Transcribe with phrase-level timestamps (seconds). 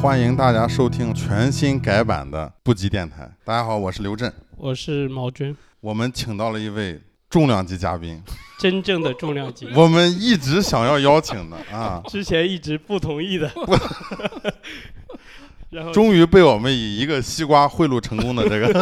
[0.00, 3.30] 欢迎大家收听全新改版的布吉电台。
[3.44, 6.98] 大家好，我是刘震，我是毛军，我们请到了一位
[7.28, 8.18] 重量级嘉宾，
[8.58, 13.52] 真正的重量级， 我们一直想要邀请的啊，之前一直不同意的，
[15.68, 18.72] 然后终于被我们以一个西瓜贿赂成功的这个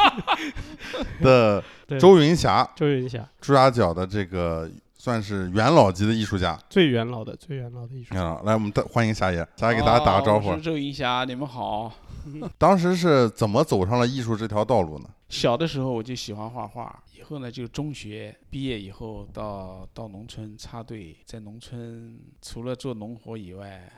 [1.20, 1.98] 的对。
[2.00, 4.68] 周云霞，周云霞，朱家角的这个
[5.02, 6.56] 算是元老级的艺术家。
[6.70, 10.50] 最元老的最元老的艺术家，啊，来，我们的欢迎霞爷，霞爷给大家打个招呼。
[10.50, 11.92] 哦我是周云霞，你们好。
[12.56, 15.10] 当时是怎么走上了艺术这条道路呢？
[15.28, 23.90] 小的时候我就喜欢画画，以后呢就中学毕业以后到到农村插队，在农村除了做农活以外，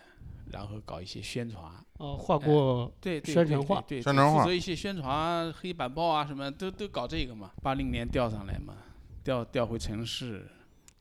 [0.53, 1.65] 然后搞一些宣传。
[1.98, 7.51] 哦，画过对对宣传画对宣传画负责一些宣传黑板报啊什么都都搞这个嘛。
[7.62, 8.73] 八零年调上来嘛，
[9.23, 10.48] 调调回城市。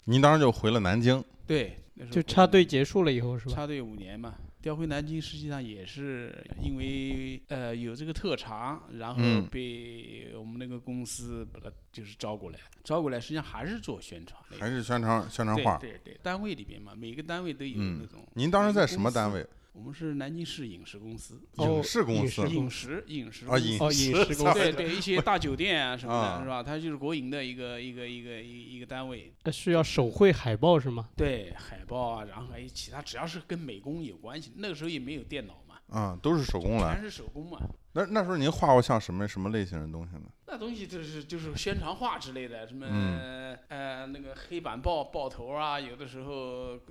[0.05, 3.55] 您当时就回了南京，对，那时候就插队结束了以后是吧？
[3.55, 15.77] 插队五年嘛，调回南京实际上也是因为呃有这个特长，然后嗯被我们那个公司把它就是招过来，招过来实际上还是做宣传，还是宣传宣传画。
[15.77, 18.25] 对对对，单位里边嘛，每个单位都有嗯那种。
[18.33, 19.45] 您当时在什么单位？
[19.73, 19.79] 位？
[19.79, 21.41] 我们是南京市饮食公司。
[21.57, 26.61] 哦影视公影司视影视影视啊，公司影哦影视公司 对对，一些大酒店啊什么啊的，是吧？
[26.61, 29.33] 它就是国营的一个一个一个一一个单位。
[29.43, 31.09] 那需要手绘海报是吗？
[31.17, 37.03] 对，海报啊，然后还有其他，只要是跟美工有关系，那个时候也没有电脑嘛，啊，都是手工来全。
[37.03, 37.59] 是手工嘛。
[37.95, 40.23] 那那时候您画过像什么什么类型的东西呢？
[40.47, 46.33] 那东西就是就是宣传画之类的，什么、嗯呃那个黑板报报头啊，有的时候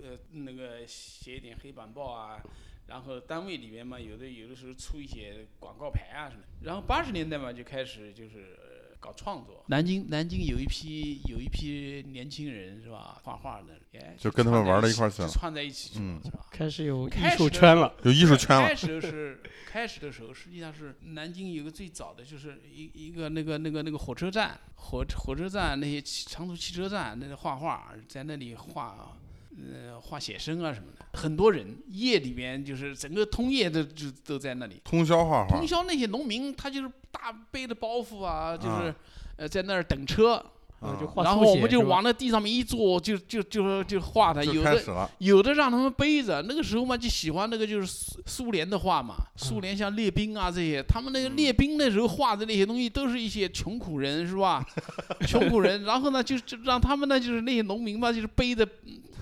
[0.02, 2.40] 呃那个写一点黑板报啊，
[2.86, 6.66] 然后单位里面嘛，有的有的时候出一些广告牌啊什么的。
[6.66, 8.58] 然后八十年代嘛，就开始就是。
[8.60, 16.46] 呃搞创作，南京南京有一批有一批年轻人是吧，画画的，哎，就跟他们玩到一块去了就串在一起去了，嗯是吧？
[16.52, 18.72] 开始有艺开始的术圈了，有艺术圈了开。
[18.76, 29.16] 始是开始的时候，实际上是南京有个最早的就是一一个那个那个那个火车站，火火车站那些汽长途汽车站那个画画，在那里画。
[29.56, 35.82] 呃，画写生啊什么的，很多人夜里边就是整个通夜都就都在那里通宵画画通，宵。
[35.84, 38.96] 那些农民他就是大背着包袱啊，就是、啊
[39.36, 40.34] 呃在那儿等车，
[40.80, 44.44] 啊就画然后我们就往那地上面一坐，就就就就画他。
[44.44, 45.10] 就有的开始了。
[45.18, 54.64] 有的让他们背着，那个时候嘛就喜欢那个就是苏苏联的画嘛，苏联像列兵啊这些，他们那个列兵那时候画的那些东西都是一些穷苦人是吧？
[55.26, 58.68] 穷苦人，然后呢就就让他们呢就是那些农民嘛就是背着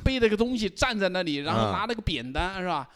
[0.00, 1.72] 背着个东西站在那里，然后啊。
[1.72, 2.88] 拿了个扁担是吧？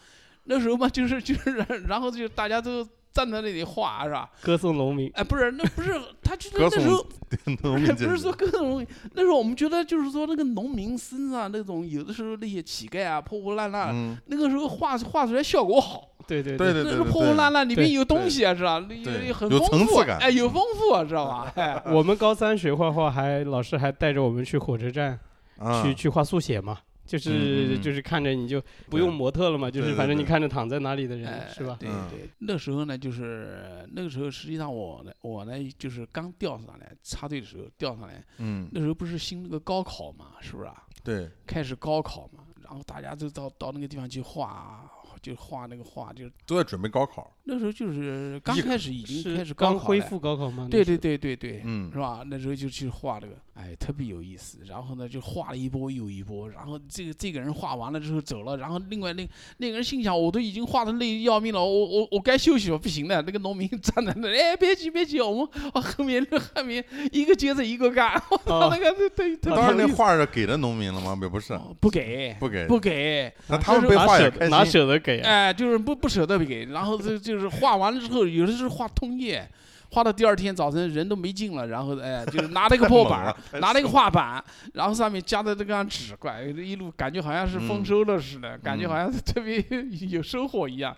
[0.44, 1.52] 那时候嘛就是 就是
[1.88, 4.28] 然后就大家都站在那里画是吧？
[4.42, 7.02] 歌颂农民，哎，不是，那不是他就是那时候
[7.62, 16.10] 不是说歌颂农民，那时候我们觉得就是说那个农民身上那种有的时候那些乞丐啊破破烂烂，嗯，那个时候画画出来效果好。
[16.26, 16.92] 对对对对对对。
[16.92, 18.80] 那个破破烂烂里面有东西啊，是吧？
[18.88, 20.18] 对有有很丰富啊，层次感。
[20.18, 21.52] 哎，有丰富啊，知道吧？
[21.56, 25.18] 哎，我们高三学画画还老师还带着我们去火车站
[25.58, 25.82] 啊。
[25.82, 31.76] 去去画速写嘛，就是就是看着你就不用模特了嘛，就是反正你看着躺在哪里的人哎是吧？
[31.78, 40.82] 对嗯对，那时候呢，就是那个时候，实际上我呢，我呢，就是刚调上来插队的时候调上来，嗯，那时候不是兴那个高考嘛，是不是啊？
[41.02, 44.90] 对，开始高考嘛，然后大家都到到那个地方去画，
[45.20, 47.33] 就画那个画，就都在准备高考。
[47.46, 50.66] 那时候就是刚开始已经是开始高考了刚恢复高考嘛？
[50.70, 52.22] 对对对对对，嗯是吧？
[52.26, 54.58] 那时候就去画这个，哎，特别有意思。
[54.66, 56.48] 然后呢，就画了一波又一波。
[56.48, 59.28] 然后这个这个人画完了之后走了，然后另外那
[59.58, 63.20] 那个人心想，我都已经画的累要命了，我我我该休息了，不行了。
[63.20, 68.14] 那个农民 站在那，哎，别急别急，我们往后面后面一个接着一个干，
[68.46, 71.18] 哦那个对对特别当时那画是给了农民了吗？
[71.20, 72.66] 也不是，哦不给不给。
[72.66, 74.64] 不给，那他们被画也开哪。
[74.64, 75.28] 舍得给啊？
[75.28, 79.48] 哎，就是不不舍得给，然后这就就是画完了之后，有的是画通夜，
[79.94, 89.64] 画到第二天早晨人都没劲了，然后哎，就是拿了一个破板， 拿了一个画板，然后上面夹的这张纸，怪一路感觉好像是丰嗯收了似的，感觉嗯好像是特别
[90.10, 90.94] 有收获一样，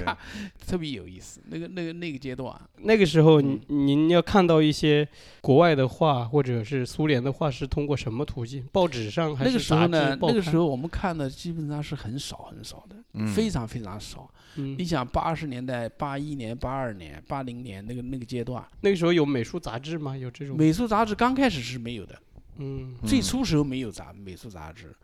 [0.66, 1.40] 特别有意思。
[1.48, 5.06] 那个那个那个阶段，那个时候，嗯您您要看到一些
[5.40, 8.66] 国外的画，或者是苏联的画，是通过什么途径？
[8.72, 9.92] 报纸上还那个是杂志？
[9.92, 13.26] 时候呢，那个时候我们看的基本上是很少很少的，嗯。
[13.28, 14.28] 非常非常少。
[14.56, 14.76] 嗯。
[14.78, 20.16] 你，想八十年代、八一年、八二年、八零年那个那个阶段，那个时候有美术杂志吗？
[20.16, 20.56] 有这种？
[20.56, 22.16] 美术杂志刚开始是没有的。
[22.62, 24.94] 嗯，最初时候没有杂美术杂志，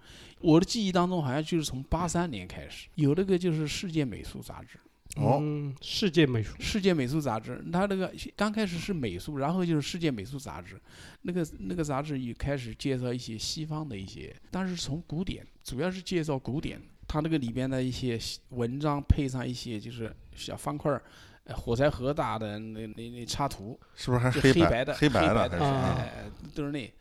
[0.41, 4.79] 我的记忆当中好像就是从八三年开始有那个就是世界美术杂志，
[5.17, 5.39] 哦。
[5.41, 10.79] 嗯，世界美术，世界美术杂志，它那个刚开始是美术，然后就是世界美术杂志，
[11.23, 16.79] 那个那个杂志也开始介绍一些西方的一些，但是从古典，主要是介绍古典，
[17.09, 18.19] 它那个里边的一些
[18.51, 25.59] 文章配上一些就是小方块儿，呃，火柴盒大的那那那插图，是不是还是黑白白的黑白白的？
[25.59, 26.93] 啊哎，都是那。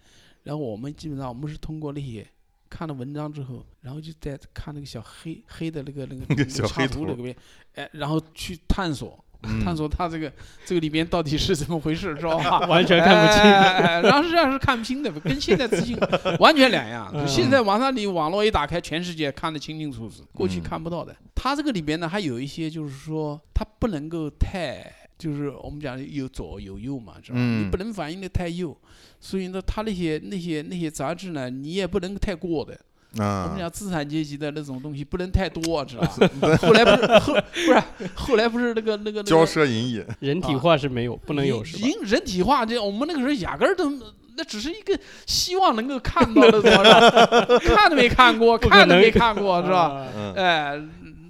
[0.43, 2.27] 然后我们基本上我们是通过那些
[2.69, 7.35] 看了文章之后，然后就在看那个小黑黑的那个 那个那个小插黑图图那个边，
[7.73, 9.23] 哎，然后去探索。
[9.49, 10.31] 嗯探索它这个
[10.65, 12.59] 这个里边到底是怎么回事，知道吧？
[12.67, 13.41] 完全看不清。
[13.41, 15.97] 哎哎哎然后实际上是看不清的，跟现在资讯
[16.39, 17.09] 完全两样。
[17.13, 21.15] 嗯现在网上你网络一打开，全世界看得清清楚楚，过去嗯看不到的。
[21.33, 24.83] 它这个里边呢，还有一些就是说，它不能够太，
[25.17, 27.41] 就是我们讲有左有右嘛，知道吧？
[27.41, 28.75] 嗯你不能反映的太右，
[29.19, 32.79] 所以呢，它那些那些那些杂志呢，你也不能太过的。
[33.17, 36.57] 我们啊，讲资产阶级的那种东西不能太多，知道吧？
[36.61, 37.83] 后来不是后不是
[38.15, 41.87] 后来不是那个那个那骄个奢淫逸，人体化是没有，不能有是吧？
[41.87, 43.89] 人人体化，这我们那个时候压根儿都，
[44.37, 46.69] 那只是一个希望能够看到的东西，
[47.63, 49.79] 是吧看都没看过，看都没看过，是吧？
[49.79, 50.81] 啊嗯，哎，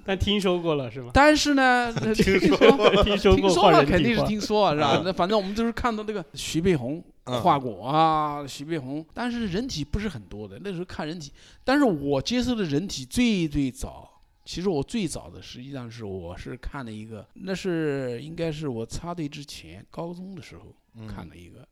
[0.07, 1.09] 但听说过了是吧？
[1.13, 5.01] 但是呢，听说听说听说过画了肯定是听说，是吧嗯？
[5.03, 11.31] 那反正我们就是看到那个徐悲鸿嗯画过啊，徐悲鸿，但是人体不是很多的，那时候看人体，
[11.63, 14.11] 但是我接受的人体最最早。
[14.45, 20.65] 其实我最早的实际上是我是看了一个，那是应该是我插队之前高中的时候，
[20.95, 21.67] 嗯看了一个，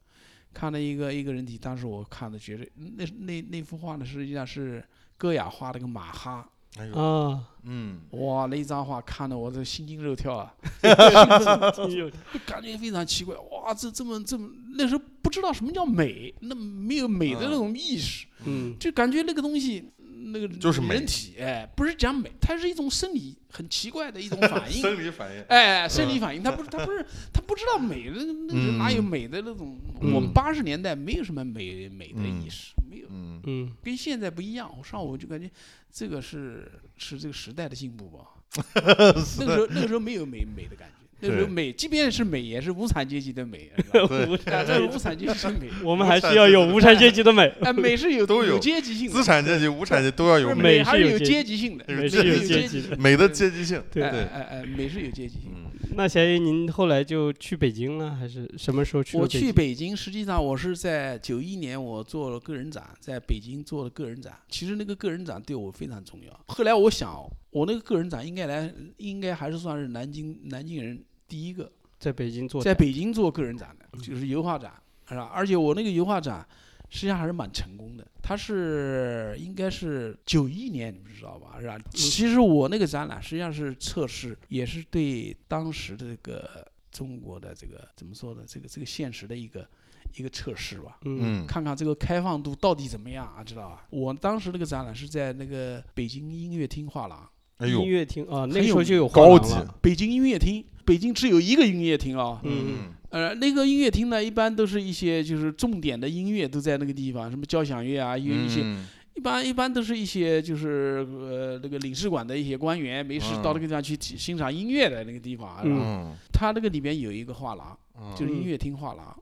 [0.52, 4.84] 看了一个一个人体，当时我看的觉得那那那幅画呢，实际上是
[5.20, 12.12] 戈雅画了个马哈，哎呦，啊，嗯，哇，那张画看得我这心惊肉跳啊， 就
[12.46, 18.76] 感觉非常奇怪，哇，这这么这么那时候不知道什么叫美，那没有美的那种意识，嗯。
[18.80, 19.90] 就感觉那个东西。
[20.34, 28.16] 那个就是美人体，哎，不是讲美，它是一种生理很奇怪的一种反应， 生理反应，哎，生理反应，他不是他不是他不知道美的
[28.48, 29.06] 那个哪有嗯。
[29.06, 30.12] 美的那种，嗯。
[30.12, 34.70] 我们八十年代没有什么美美的意嗯识，没有，嗯，嗯，跟现在不一样。
[34.78, 35.50] 我上午就感觉
[35.92, 38.26] 这个是是这个时代的进步吧。
[38.76, 45.70] 那个时候那个时候没有美美的感觉，那个时候美，即便是美也是无产阶级的美， 对这是产阶级无产阶级的美。
[45.84, 52.98] 我们还是要有无产阶级的美， 哎，美是有都有有阶级性的，资产阶级、无产阶级都要有美，美还是有阶阶级性的，美是有阶阶级的。
[52.98, 55.52] 美的阶级性，对哎对哎哎，美是有阶级性。
[55.56, 55.64] 嗯
[55.96, 59.28] 那霞爷，您后来就去北京了，还是什么时候去我？
[59.28, 64.34] 去北京，实际上我是在九一年我做了个人展，在北京做了个人展。
[64.50, 66.40] 其实那个个人展对我非常重要。
[66.48, 71.00] 后来我想，我那个个人展应该来，应该还是算是南京南京人
[71.34, 74.72] 第一个在北京做在北京做个人展的，就是油画展，
[75.10, 75.32] 是吧？
[75.34, 76.48] 而且我那个油画展
[76.90, 78.08] 实际上还是蛮成功的。
[78.22, 81.60] 它是应该是九一年，你们知道吧？
[81.60, 81.76] 是吧？
[81.90, 88.44] 其实我那个展览实际上是测试，也是对当时的这个中国的这个怎么说呢？
[88.46, 89.68] 这个这个现实的一个
[90.16, 91.00] 一个测试吧。
[91.06, 93.44] 嗯嗯看看这个开放度到底怎么样啊？
[93.44, 93.88] 知道吧？
[93.90, 97.28] 我当时那个展览是在那个北京音乐厅画廊，音
[97.64, 102.40] 哎呦，乐厅啊，那个时候就有画高级廊了北京音乐厅，北京只有一个音乐厅啊。
[102.44, 115.76] 嗯呃，那个音乐厅呢，一般都是一些就是重点的音乐都在那个地方，什么交响乐啊，有一些、嗯一般一般都是一些就是呃那个领事馆的一些官员没事嗯到那个地方去体欣赏音乐的那个地方，是吧？
[115.80, 119.16] 嗯，它那个里面有一个画廊，嗯就是音乐厅画廊。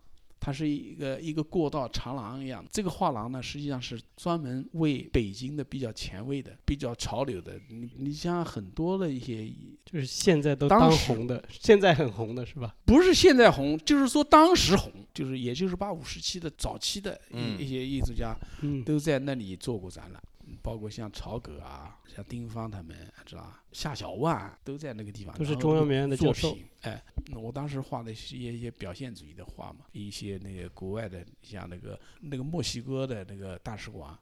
[0.44, 7.62] 它是一个一个过道长廊一样，这个画廊呢，实际上是专门为北京的比较前卫的、比较潮流的。
[7.70, 9.48] 你你像很多的一些，
[9.86, 12.76] 就是现在都当红的，现在很红的是吧？
[12.86, 20.24] 不是现在红，就是说当时红，就是也就是八五时期的早期的一、嗯一些艺术家嗯，都在那里做过展览，
[20.62, 23.64] 包括像曹格啊、像丁芳他们，知道吧？
[23.72, 26.66] 夏小万都在那个地方，都是中央美院的作教授品。
[26.82, 34.18] 哎，那我当时画的是一些一些表现主义的画嘛，一些那个国外的，像那个那个墨西哥的那个大使馆，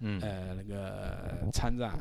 [0.00, 1.96] 嗯呃，那个参赞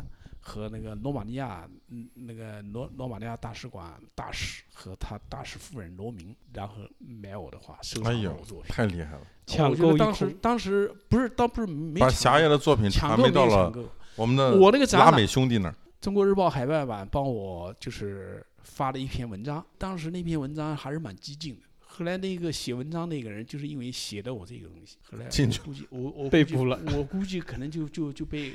[0.46, 8.70] 和那个罗马尼亚，嗯，那个罗罗马尼亚大使馆大使和他大使夫人罗明，然后买我的画，收藏哎呦了我作品。
[8.70, 13.74] 太厉害了，抢购当时，当时不是，倒不是没把抢霞爷的作品传抢购到了。
[14.16, 21.62] 我们的我那个展拉美兄弟那儿，中国日报海外版帮我就是发了一篇文章，当时那篇文章还是蛮激进的。
[21.80, 28.52] 后来那个写文章那个人，就是因为写的我这个东西，后来进去我估计我我被捕了我估计可能就就就被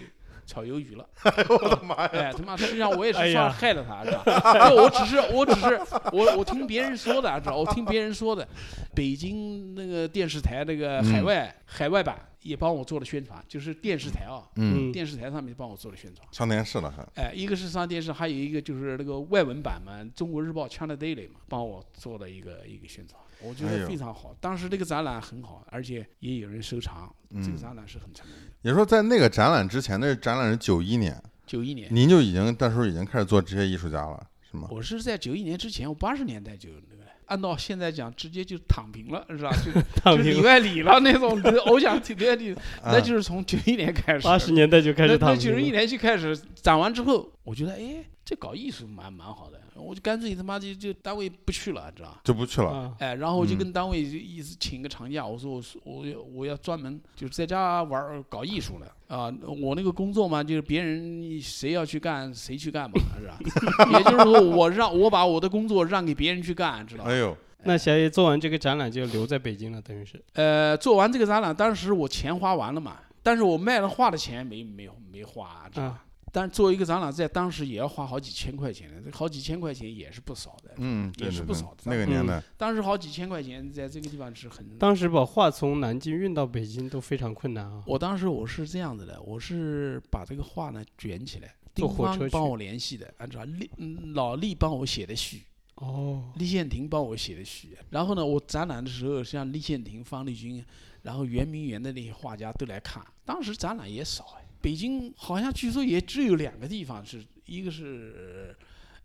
[0.49, 1.07] 炒鱿鱼了。
[1.50, 2.11] 我的妈呀！
[2.12, 4.69] 哎，他妈，实际上我也是算害了他，是吧？
[4.71, 5.78] 就我只是我只是
[6.11, 7.57] 我我听别人说的，知道？
[7.57, 8.49] 我听别人说的，
[8.95, 16.26] 北京那个电视台那个海嗯外、海外版也帮我做了宣传，就是电视台啊，嗯，嗯电视台上面帮我做了宣传。
[16.33, 24.35] 上电视了还，哎，一个是上电视，还有一个就是那个外文版嘛，《中国日报 China Daily》嘛，帮我做了一个一个宣传，我觉得非常好。
[24.40, 28.52] 当时这个展览很好，而且也有人收藏，这个嗯展览是很成功的。
[28.62, 31.88] 也说在那个展览之前，那个展览是九一年，九一年。
[31.92, 34.68] 您就已经那时候已经开始做职业艺术家了，是吗？
[34.71, 39.50] 我是在九一年之前，我八十年代就那个，按照现在讲，直接就躺平了，是吧？
[39.64, 39.71] 就
[40.02, 40.42] 躺就里平。
[40.42, 44.26] 外里了那种偶像体里外里， 那啊就是从九一年开始。
[44.26, 45.71] 八十年代就开始躺那九十一。
[45.71, 52.20] 年就开始展完之后，我觉得哎，这搞艺术蛮蛮好的，我就干脆他妈就就单位不去了，知道吧？
[52.23, 52.68] 就不去了。
[52.68, 59.35] 啊，哎，然后我就嗯跟单位就意思请个长假，我说我说我要我要专门就是在家玩搞艺术了啊！
[59.62, 63.38] 我那个工作嘛，就是别人谁要去干谁去干嘛，是吧？
[63.99, 67.16] 也就是说，我让我把我的工作让给别人去干，知道吧哎？
[67.16, 70.23] 呦，那小叶做完这个展览就留在北京了，等于是。
[70.35, 75.94] 呃，做完这个展览，当时我钱花完了嘛，但是我卖了画的钱没没没花，知道吧？
[75.94, 76.04] 啊，
[76.38, 80.73] 但是做一个展览，在当时也要花好几千块钱的，这好几千块钱也是不少的。
[80.76, 84.78] 嗯，对也是不少的那个年代，当时好几千块钱，在这个地方是很。
[84.78, 87.83] 当时把画从南京运到北京都非常困难啊。
[87.85, 95.42] 我当时我是这样子的，我是把这个画呢卷起来，丁坐火车帮我联系的，按照厉嗯老厉帮我写的序，
[95.75, 97.76] 哦，厉宪亭帮我写的序。
[97.90, 100.64] 然后呢，我展览的时候，像厉宪亭、方力钧，
[101.02, 103.04] 然后圆明园的那些画家都来看。
[103.25, 108.56] 当时展览也少哎，北京好像据说也只有两个地方是，一个是。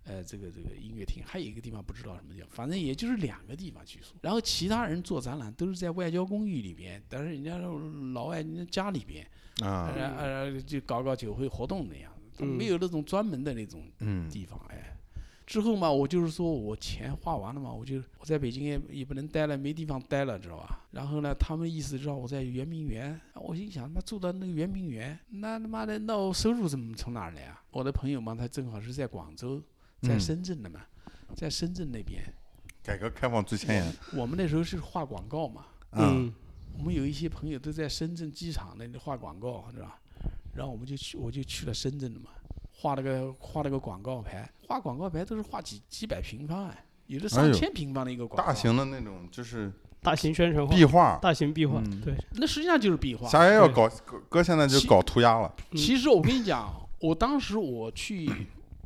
[0.05, 4.13] 呃，这个这个音乐厅，还有一个地方不知道什么地方，反正也就是两个地方据说。
[4.21, 7.57] 然后其他人做展览都是在外交公寓里边，但是人家
[8.13, 9.25] 老外人家家里边，
[9.61, 12.11] 啊，呃呃，就搞搞酒会活动那样
[12.45, 14.59] 没有那种专门的那种嗯，地方。
[14.67, 14.92] 哎，
[15.45, 20.79] 之后嘛，我就是说我钱花完了嘛，我就我在北京也也不能待了，没地方待了，知道吧？
[20.91, 27.61] 然后呢，他们意思让我在圆明园，我心想，他妈住到那个圆明园，那他妈的，那我收入怎么从哪儿来啊？
[27.71, 29.61] 我的朋友嘛，他正好是在广州，
[30.01, 30.81] 在嗯深圳的嘛，
[31.35, 32.23] 在深圳那边，
[32.81, 36.33] 改革开放之前沿我们那时候是画广告嘛，啊，嗯，
[36.77, 39.99] 我们有一些朋友都在深圳机场那里画广告，是吧？
[40.55, 42.29] 然后我们就去，我就去了深圳了嘛，
[42.75, 52.01] 画了个画了个广告牌，画广告牌都是画几几百平方哎，有的上千平方的一个广告，大型的那种就是大型宣传画，壁画，大型壁画，嗯。
[52.01, 53.29] 对，那实际上就是壁画。
[53.29, 58.29] 霞爷要搞哥哥现在就搞涂鸦了，嗯其实我跟你讲，我当时我去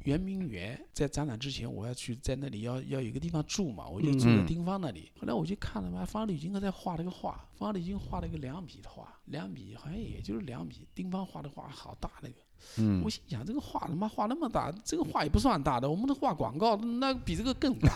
[0.03, 4.45] 圆明园，在展览之前，我要去在那里要要有个地方住嘛，我就住在嗯。
[4.45, 5.11] 丁方那里。
[5.19, 12.35] 后来我就看了嘛，方立军他在画了个画，方立军画了一个两米的画，两米好像也就是两米，丁方画的画好大那个。
[12.77, 17.89] 嗯我，心想，这个画他妈画那么大，这个画也不算大的，我们的画广告那比这个更大，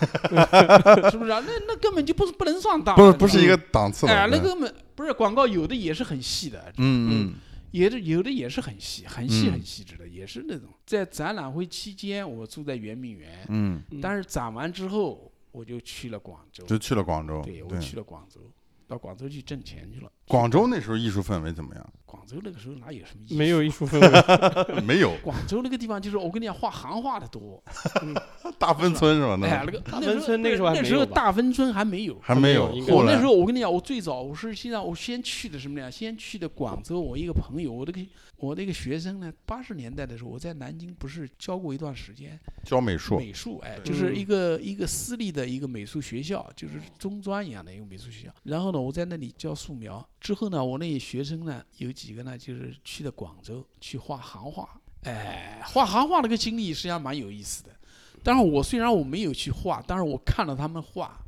[1.11, 1.43] 是不是啊？
[1.45, 4.07] 那那根本就不是不能算大，不是不是一个档次。
[4.07, 7.33] 哎，那根本不是广告，有的也是很细的，嗯嗯
[7.71, 10.67] 也是有的也是很细、很细、嗯很细致的，也是那种。
[10.85, 16.65] 在展览会期间，我住在圆明园，嗯，嗯但是展完之后，我就去了广州。
[16.65, 18.41] 就去了广州，对，我去了广州，
[18.87, 20.11] 到广州去挣钱去了。
[20.27, 21.93] 广州那时候艺术氛围怎么样？
[22.11, 23.35] 广州那个时候哪有什么艺术？
[23.35, 27.63] 没有艺术氛围， 没有，广州那个地方就是我跟你讲，画行话的多。
[28.59, 29.39] 大芬村是吧？
[29.47, 32.19] 哎，那那个大芬村那个时候还那时候大芬村还没有。
[32.19, 35.89] 还没有我那时候我跟你讲，我最早我是现在我先去的什么呢？
[35.89, 38.01] 先去的广州，我一个朋友，我那个
[38.37, 48.33] 我那个学生呢，八十年代的时候，我在南京不是教过一段时间教美术，美术，哎，就是一个一个私立的一个美术学校，就是中专一样的一个美术学校。
[48.43, 50.05] 然后呢，我在那里教素描。
[50.19, 54.67] 之后呢，我那些学生呢，有几个呢，就是去的广州去画行画。
[55.03, 57.69] 哎，画行画那个经历实际上蛮有意思的。
[58.23, 61.19] 但是，我虽然我没有去画，但是我看了他们画，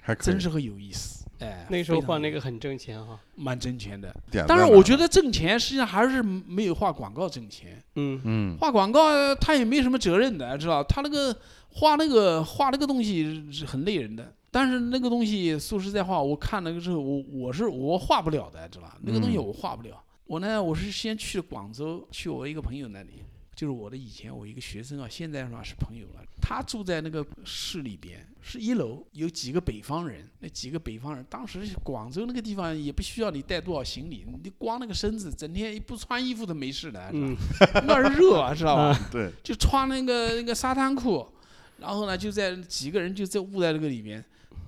[0.00, 1.24] 还真是很有意思。
[1.38, 3.18] 哎，那时候画那个很挣钱哈。
[3.36, 4.12] 蛮挣钱的。
[4.30, 7.82] 点在当然，我觉得挣钱实际上还是没有画广告挣钱。
[7.96, 10.82] 嗯，嗯画广告呃他也没什么责任的，知道？
[10.84, 11.36] 他那个
[11.70, 14.32] 画那个画那个东西是很累人的。
[14.50, 18.98] 但是那个东西说实在话，我看了之后，我我是我画不了的，知道吧？
[19.00, 20.02] 那个东西嗯我画不了。
[20.26, 23.22] 我呢，我是先去了广州，去我一个朋友那里，
[23.54, 26.24] 就是我的以前我一个学生啊，现在嘛是朋友了。
[26.40, 37.10] 他住在那个市里边，是一楼，有几个北方人，那几个北方人，当时广州那个地方也不需要你带多少行李，你光那个身子，整天不穿衣服都没事的？
[37.12, 37.36] 嗯，
[37.86, 38.98] 那儿热啊，知道吧？
[39.12, 41.28] 对，就穿那个那个沙滩裤，
[41.78, 44.24] 然后呢，就在几个人就在捂在那个里面。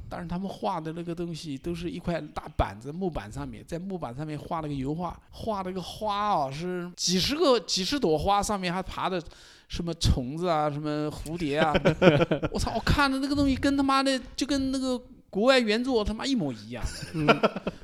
[0.08, 9.22] 但是他们画的那个东西都是一块大板子，木板上面，在木板上面画了个油画，画了个花哦，是几十个几十朵花，上面还爬的
[9.68, 11.74] 什么虫子啊，什么蝴蝶啊。
[12.52, 12.72] 我操！
[12.74, 16.84] 我看的那个东西跟他妈的就跟那个国外原作他妈一模一样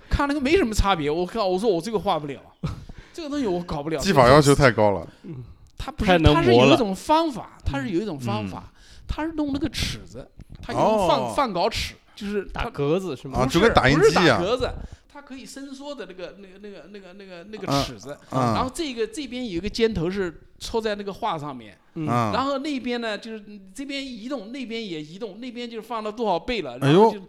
[0.08, 1.10] 看那个没什么差别。
[1.10, 1.46] 我靠！
[1.46, 2.40] 我说我这个画不了，
[3.12, 3.98] 这个东西我搞不了。
[3.98, 5.08] 技法要求太高了，
[5.76, 8.72] 他不太是，他是有一种方法，他是有一种方嗯法，
[9.08, 10.30] 他是弄那个尺子，
[10.62, 13.38] 他有哦放放稿尺，就是打格子是吗？
[13.40, 14.70] 啊不就是跟打印不是机一样打格子，
[15.12, 23.42] 它可以伸缩的那个那个那个那个那个那个啊尺子，啊然后这个这边有一个尖头是戳在那个画上面，嗯啊，然后那边呢就是
[23.74, 27.20] 这边移动，那边也移动，那边就放了多少倍了，哎呦然后就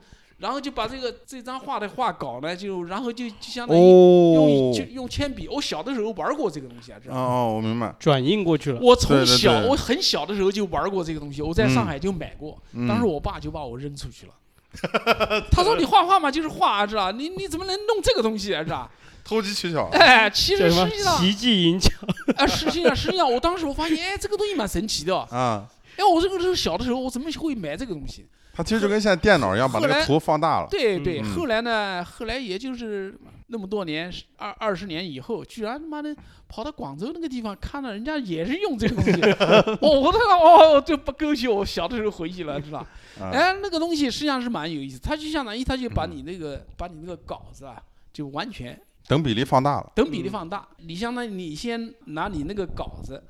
[0.42, 7.22] 然后就把这个这张画的画稿呢，就然后就就相当于用哦就用铅笔，我小的时候玩过这个东西啊，知道吗？
[7.22, 8.80] 哦，我明白，转印过去了。
[8.82, 14.34] 我从对对对小我很小的时候就玩过这个东西，我在上嗯海就买过，嗯当时我爸就把我扔出去了。
[15.52, 17.12] 他说：“你画画嘛，就是画，是吧？
[17.12, 18.90] 你你怎么能弄这个东西啊，是吧？
[19.24, 21.92] 投机取巧，哎，其实实际上，奇技淫巧？
[22.38, 25.16] 啊，实际上实际上，我当时我发现，哎，这个东西蛮神奇的。
[25.30, 25.64] 啊，
[25.98, 28.26] 哎，我这个时候小的时候，我怎么会买这个东西？
[28.54, 30.68] 它其实就跟现在电脑一样，把那个图放大了。
[30.70, 33.14] 对对，嗯后来呢，后来也就是
[33.52, 36.16] 那么多年，二二十年以后，居然他妈的
[36.48, 39.22] 跑到广州那个地方，看到人家也是用这个东西，
[39.82, 42.80] 哦，我这个哦，就不勾起我小的时候回忆了， 知道？
[43.20, 47.82] 啊哎，那个东西实际上是蛮有意思，它就相当于它就把嗯你那个把你那个稿子啊，
[48.14, 49.92] 就完全等比例放大了。
[49.94, 50.66] 等比例放大。
[50.78, 53.22] 你相当于你先拿你那个稿子，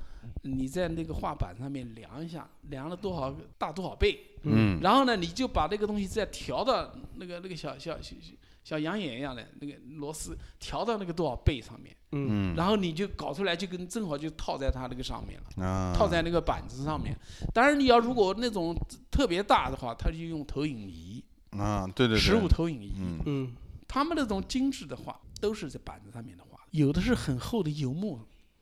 [0.42, 8.14] 你在那个画板上面量一下，量了多少大多少倍，嗯然后呢，你就把这个东西再调到那个那个小小小
[8.64, 12.52] 小小羊眼一样的那个螺丝调到那个多少倍上面，嗯。
[12.52, 12.56] 嗯。
[12.56, 15.64] 然后你就搞出来就跟正好就套在它那个上面了。
[15.64, 17.14] 啊，套在那个板子上面，
[17.52, 18.74] 当然你要如果那种
[19.10, 22.94] 特别大的话，它就用投影仪，啊，对对实物，投影仪。
[22.98, 23.20] 嗯。
[23.26, 23.52] 嗯。
[23.86, 28.18] 他们那种精致的画都是在板子上面的画，有的是很厚的油墨，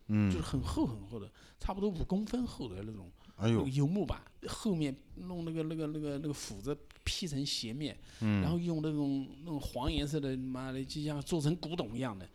[0.09, 0.29] 嗯。
[0.31, 1.31] 就是嗯，很厚很厚的，
[1.61, 3.09] 差不多五公分厚的那种
[3.41, 3.59] 哎呦。
[3.59, 12.27] 那个，油墨板，后面弄那个那个那个那个斧子劈成斜面，嗯，然后用那种那种黄颜色的，妈的就像做成古董一样的，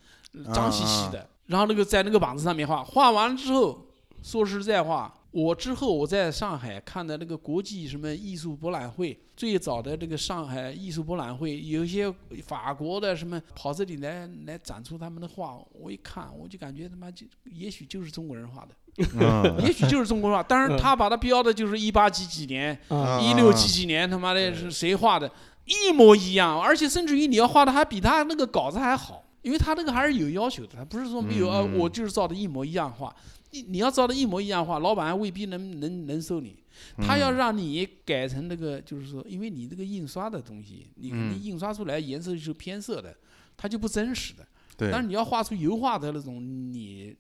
[0.44, 1.30] 啊脏兮兮的。
[1.48, 3.86] 然后那个在那个板子上面画，画完了之后，
[4.24, 12.12] 说实在话，我之后我在上海看的那个国际什么艺术博览会，最早的这个上海艺术博览会，有一些
[12.44, 22.78] 法国的什么跑这里来来展出他们的画，我一看我就感觉他妈就也许就是中国人画的，嗯也许就是中国画，当然嗯他把它标的就是一八几几年。
[22.88, 25.30] 啊一六几几年，他妈的是谁画的，
[25.66, 33.14] 一模一样，而且甚至于你要画的还比他那个稿子还好，因为他那个还是有要求的，他不是说没有啊，嗯我就是照的一模一样画。
[33.52, 36.58] 你你要照的一模一样画，老板还未必能能能收你。
[36.98, 41.10] 他要嗯让你改成那个，就是说，因为你这个印刷的东西，你
[41.42, 43.16] 印刷出来颜色是偏色的，
[43.56, 44.46] 它就不真实的。
[44.78, 46.44] 对但是你要画出油画的那种
[46.74, 47.16] 你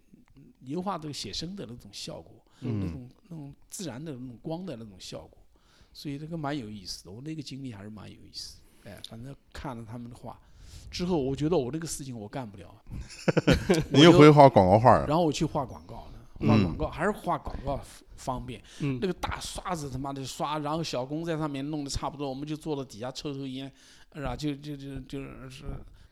[0.66, 5.38] 油画这个写生的那种效果，那嗯种那种自然的那种光的那种效果，
[5.94, 7.12] 所以这个蛮有意思的。
[7.12, 8.58] 我那个经历还是蛮有意思。
[8.84, 10.40] 哎，反正看了他们的画
[10.92, 12.76] 之后，我觉得我这个事情我干不了，
[13.92, 16.12] 你又会画广告画儿，然后我去画广告了。
[16.38, 17.80] 画嗯广告还是画广告
[18.18, 23.72] 方便，嗯那个大刷子他妈的刷，然后小工在上面弄得差不多，我们就坐到底下抽抽烟，
[24.14, 24.36] 是吧？
[24.36, 25.64] 就就就就是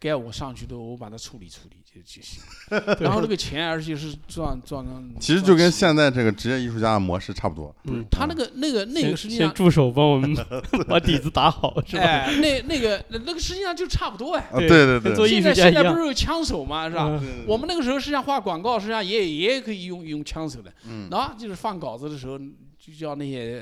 [0.03, 2.41] 该我上去的我把它处理处理就就行。
[2.99, 7.73] 然后那个钱而且是赚赚上，其实就跟现在这个职业艺术家的模式差不多。
[7.85, 10.35] 嗯，他那个那个那个先实际上，先助手帮我们
[10.89, 12.03] 把底子打好，是吧？
[12.03, 14.41] 哎，那那个那那个实际上就差不多哎。
[14.51, 17.07] 啊，对对跟做对，艺术家一样现在现在不，是有枪手嘛，是吧？
[17.21, 23.59] 嗯我们那个时候实际上画广告，实际上也也可以用用枪手的，嗯啊，就是放稿子的时候就叫那些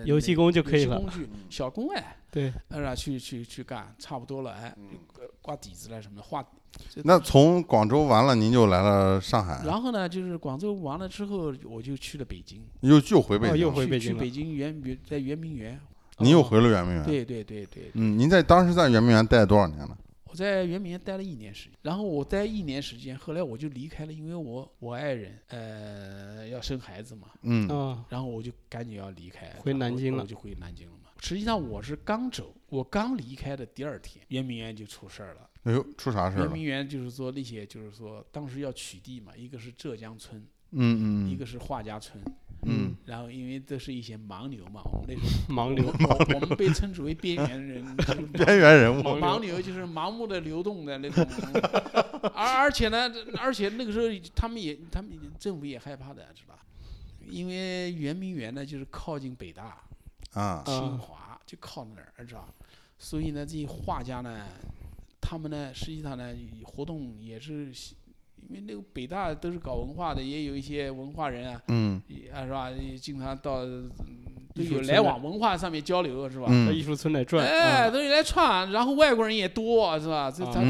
[0.00, 2.94] 呃游戏工就可以了工具小工哎，对，是吧？
[2.94, 4.74] 去去去干，差不多了哎，
[5.15, 5.15] 呃
[5.46, 6.44] 挂底子了什么的画。
[7.04, 15.80] 那从广州完了，您就来了上海，然后呢，就是广州完了之后，我就去了北京，又又回北哦又京了，回北京了去去北京圆圆在圆明园。
[16.18, 17.04] 您又回了圆明园。
[17.04, 19.96] 对对对对，嗯，您在当时在圆明园待了多少年了？
[20.24, 31.05] 我在圆明园待了一年时间，然后我待一年时间，后来我就离开了，因为我我爱人呃要生孩子嘛，嗯啊，然后我就赶紧要离开，回南京了我就回南京了嘛。
[31.26, 35.50] 实际上我是刚走，我刚离开的第二天，圆明园就出事儿了。
[35.64, 36.44] 哎呦，出啥事儿了？
[36.44, 42.22] 圆明园就是说那些就是说当时要取缔嘛，一个是浙江村，嗯嗯一个是画家村，
[42.64, 49.02] 嗯然后因为这是一些盲流嘛，我们那时候 盲流，我我们被称之为边缘人，就是嗯，边缘人物。
[49.02, 51.26] 盲流盲流就是盲目的流动的那种，
[52.34, 55.10] 而而且呢，而且那个时候他们也他们
[55.40, 56.60] 政府也害怕的，知道吧？
[57.28, 59.82] 因为圆明园呢就是靠近北大、
[60.36, 62.48] 啊，清华，就靠那儿，知道吧？
[62.98, 64.46] 所以呢，这些画家呢，
[65.20, 66.32] 他们呢实际上呢
[66.64, 67.72] 活动也是。
[68.48, 72.70] 因为那个北大都是搞文化的，也有一些文化人啊，嗯也啊是吧？
[72.70, 73.90] 也经常到嗯
[74.54, 76.46] 都有来来往文化上面交流，是吧？
[76.46, 80.30] 到艺嗯术村来转，哎，啊都有来串，然后外国人也多，是吧？
[80.30, 80.68] 这啊他就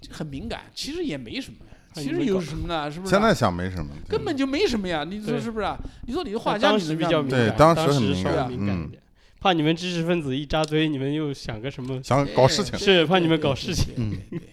[0.00, 1.67] 就很敏感，其实也没什么，那
[2.02, 2.90] 其实有什么呢？
[2.90, 3.18] 是不嗯，是啊？
[3.18, 5.78] 现在想没什么，根本就没什么呀，你说是不是啊？
[6.06, 8.98] 你说你的画家，当你能比较敏感，对当时很敏感敏感一嗯。
[9.40, 12.02] 怕你们知识分子一扎堆，你们又想个什么？
[12.02, 14.48] 想搞事情哎，是怕你们对对对搞事情对对对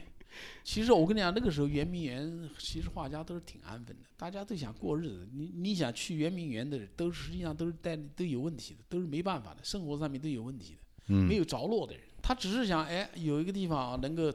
[0.63, 5.27] 其实我跟你讲，那个时候圆明园其实画家都是挺安分的，大家都想过日子。
[5.33, 10.79] 你你想去圆明园的人，都实际上都是带都有问题的，都是没办法的，生活上面都有问题的，
[11.09, 12.03] 嗯没有着落的人。
[12.27, 14.31] 他只是想，哎，有一个地方能够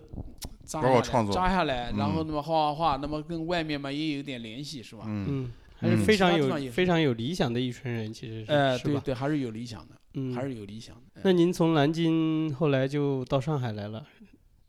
[0.64, 1.00] 扎下来
[1.33, 5.03] 扎下来，然后嗯那么画画画，那么跟外面嘛也有点联系，是吧？
[5.09, 8.79] 嗯嗯，还是嗯非常有非常有理想的一群人，其实是哎？
[8.79, 11.03] 对对，还是有理想的，嗯，还是有理想的。
[11.16, 14.07] 哎那您从南京后来就到上海来了，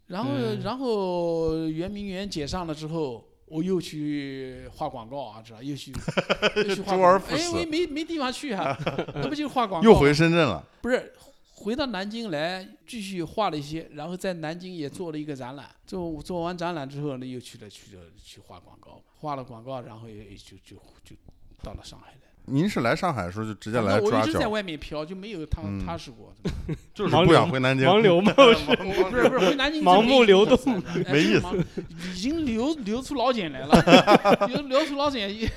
[0.08, 5.62] 然后，嗯然后圆明园解散了之后，我又去画广告啊，知道？
[5.62, 5.94] 又去
[6.68, 7.08] 又去画周广告。
[7.08, 8.76] 哎，而复始我没没地方去啊，
[9.14, 9.88] 那不就画广告？
[9.88, 10.66] 又回深圳了。
[10.82, 11.14] 不是
[11.62, 15.68] 回到南京来继续画了一些，然后在南京也做了一个展览。
[15.86, 21.16] 做做完展览之后呢，又去了去了去画广告，画了广告，然后也也就就就
[21.62, 22.18] 到了上海来。
[22.46, 26.34] 您是来上海的时候就直接来我，一直在外面飘，就没有踏嗯踏实过。
[26.96, 27.88] 就是不想回南京。
[27.88, 28.76] 盲流嘛，不是
[29.12, 30.58] 不是回南京盲 目流动
[31.06, 31.66] 哎没意思，
[32.10, 35.48] 已经流流出老茧来了， 流流出老茧，一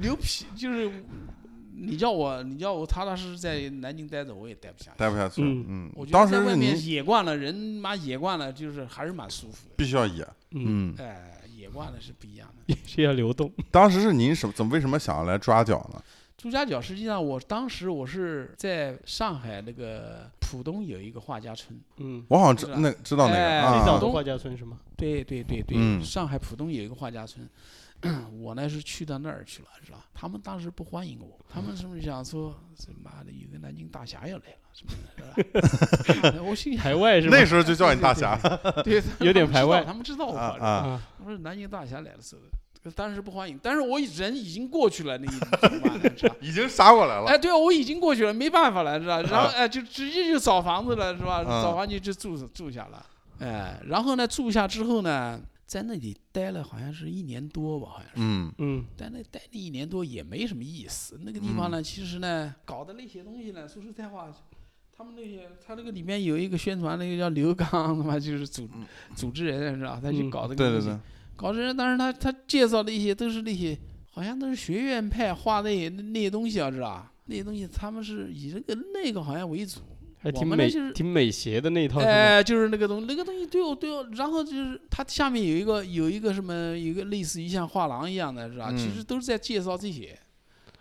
[0.00, 0.90] 流皮就是
[1.80, 4.98] 你叫我你叫我踏踏实实在南京待着，我也待不下去。
[4.98, 5.42] 待不下去。
[5.42, 9.74] 嗯嗯我，觉当得在外时是您面野惯了，人妈野惯了，就是还是蛮舒服的。
[9.76, 10.26] 必须要野。
[10.50, 12.76] 嗯，嗯，哎，野惯了是不一样的。
[12.86, 16.02] 是要流动，当时是您什怎么为什么想要来抓脚呢？
[16.36, 24.78] 朱家角实际上，我当时我是在上海那个浦东有一个画家村，嗯，我好像知那知道那个哎啊啊最早的画家村是吗？
[24.96, 27.44] 对对对对，嗯上海浦东有一个画家村，
[28.38, 30.06] 我呢是去到那儿去了，是吧？
[30.14, 36.42] 他们当时不欢迎我，他们是不是想说，这妈的有个南京大侠要来了，什么的，是吧？
[36.46, 37.36] 我心想，排外是吧？
[37.36, 38.36] 那时候就叫你大侠。
[38.84, 40.88] 对，有点排外他们知道我，是吧啊啊！
[40.90, 42.42] 啊，我说南京大侠来了，是的。
[42.94, 46.10] 当时不欢迎，但是我人已经过去了，那怎么办呢？
[46.16, 46.34] 是吧？
[46.40, 47.26] 已经杀过来了。
[47.26, 49.20] 哎，对啊，我已经过去了，没办法了，是吧？
[49.22, 51.42] 然后哎，就直接就找房子了，是吧？
[51.46, 53.04] 嗯找房就就住住下了，
[53.40, 58.12] 哎，然后呢，住下之后呢，在那里待了好像是一年多吧，好像是。
[58.16, 61.20] 嗯嗯但那待那一年多也没什么意思。
[61.22, 64.34] 那个地方呢，其实呢，搞的那些东西呢，说实在话，
[64.90, 68.66] 他们那些他那个里面有一个宣传，那个叫刘刚， 他妈就是组
[69.14, 70.00] 组织人是吧？
[70.02, 70.98] 他就嗯搞这个对对东西，对，
[71.36, 73.78] 搞这人，但是他他介绍的一些都是那些
[74.10, 77.12] 好像都是学院派画那些那些东西啊，知道吧？
[77.26, 79.80] 那些东西他们是以这个那个好像为主。
[80.22, 82.12] 我还挺美们呢就是挺美协的那一套是吗？
[82.12, 88.70] 哎，就是那个东那个东西对我对我，然后就是它下面有一个有一个什么有一个类似于像画廊一样的，是吧？
[88.76, 90.18] 其嗯实都是在介绍这些。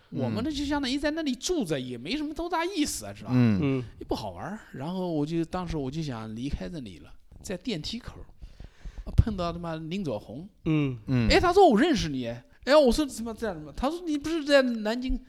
[0.10, 3.30] 我们嗯呢就相当于在那里住着，也没什么多大意思啊，是吧？
[3.34, 4.60] 嗯嗯也不好玩儿。
[4.72, 8.24] 然后我就当时我就想离开这里了，在电梯口儿
[9.18, 12.26] 碰到他妈林左红，嗯嗯，哎，他说我认识你，
[12.64, 13.72] 哎，我说什么在什么？
[13.76, 15.20] 他说你不是在南京，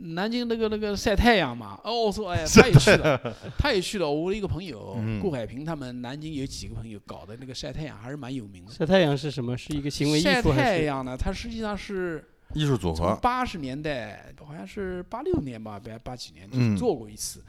[0.00, 1.80] 南京那个那个晒太阳嘛？
[1.84, 4.10] 哦，我说哎，他也去了，他也去了。
[4.10, 8.72] 我一个朋友嗯顾海平，他们南京有几个朋友搞的那个晒太阳还是蛮有名的。
[8.72, 9.56] 晒太阳是什么？
[9.56, 10.52] 是一个行为艺术还是？
[10.52, 13.16] 太阳呢，它实际上是艺术组从合。
[13.16, 17.42] 八十年代，好像是八六年吧，八八几年，就嗯是做过一次，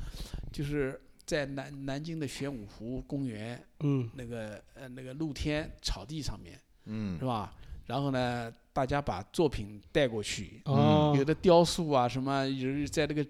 [0.52, 7.54] 就是在南南京的玄武湖公园嗯那个呃那个露天草地上面，嗯是吧？
[7.90, 13.26] 然后呢，大家把作品带过去，哦有的雕塑啊什么，有在那个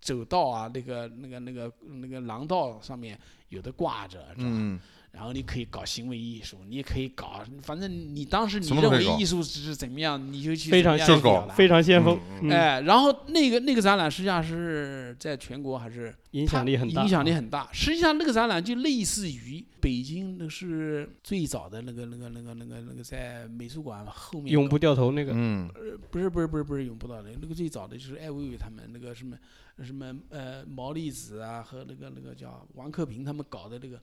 [0.00, 3.16] 走道啊，那个那个那个那个廊道上面
[3.50, 4.42] 有的挂着，是吧？
[4.42, 4.80] 嗯
[5.12, 12.18] 然后你可以搞行为艺术，你也可以搞，反正你当时你认为艺术是怎么样，你就去非常怎么样搞表达非常先锋。
[12.50, 17.68] 哎，然后那个那个展览实际上是在全国还是影响力很大，影响力很大。
[17.72, 25.32] 实际上那个展览就类似于北京那是最早的那个那个那个那个那个在美术馆后面永不掉头那个。
[25.34, 25.68] 嗯
[26.10, 29.36] 不是不是不是不是永不掉头，那个最早的就是艾薇薇他们那个什么
[29.84, 34.00] 什么呃毛利子啊和那个那个叫王克平他们搞的那个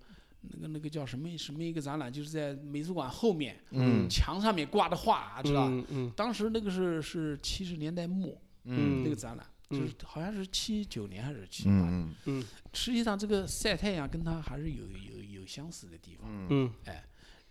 [0.51, 5.67] 那个那个叫什么什么一个展览，就是在美术馆后面嗯墙上面挂的画，知道吧？
[5.71, 11.89] 嗯嗯当时那个是是七十年代末嗯那个展览，就嗯是好像是七九年还是七八年。
[11.91, 16.29] 嗯嗯实际上这个晒太阳跟它还是有有有相似的地方。
[16.29, 16.95] 嗯嗯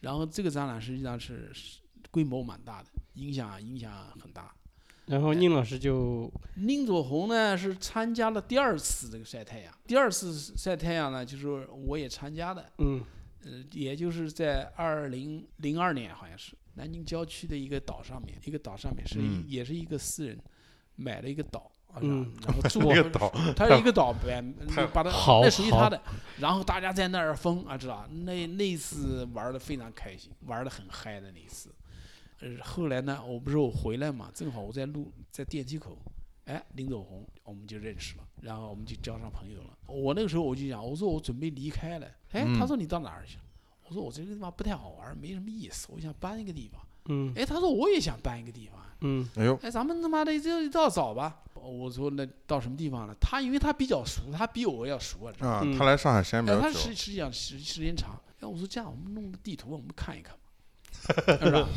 [0.00, 1.80] 然后这个展览实际上是是
[2.10, 4.54] 规模蛮大的，影响影响很大。
[5.06, 13.02] 然后宁老师就宁左红呢是参加了第二次这个晒太阳，第二次晒太阳呢，就是我也参加的，嗯。
[13.44, 20.36] 呃，也就是在二零零二年，好像是南京郊区的一个岛上面，一个岛上面是也是一个私人
[20.96, 24.12] 买了一个岛，啊嗯然后住那 个岛，它是一个岛，
[24.92, 26.02] 把它好那属于好他的，
[26.40, 31.72] 然后大家在那儿疯啊，知道那那一次玩的非常开心，玩的很嗨的那一次。
[32.40, 35.96] 呃，后来呢，我不是我回来嘛，正好我在路在电梯口
[36.44, 39.76] 哎，林走红，我们就认识了，然后我们就交上朋友了。
[39.86, 42.06] 我那个时候我就讲，我说我准备离开了。
[42.32, 43.38] 哎，嗯他说你到哪儿去？
[43.88, 46.80] 我说我这个地方不太好玩，没什么意思，我想搬一个地方。
[47.08, 48.80] 嗯哎，他说我也想搬一个地方。
[49.00, 51.42] 嗯哎呦，哎，咱们他妈的就到找吧。
[51.54, 53.14] 我说那到什么地方了？
[53.20, 55.32] 他因为他比较熟，他比我要熟啊。
[55.40, 58.20] 啊，嗯他来上海时间比哎，较久他实，实际上时时间长。
[58.40, 61.68] 哎，我说这样，我们弄个地图，我们看一看嘛， 是吧？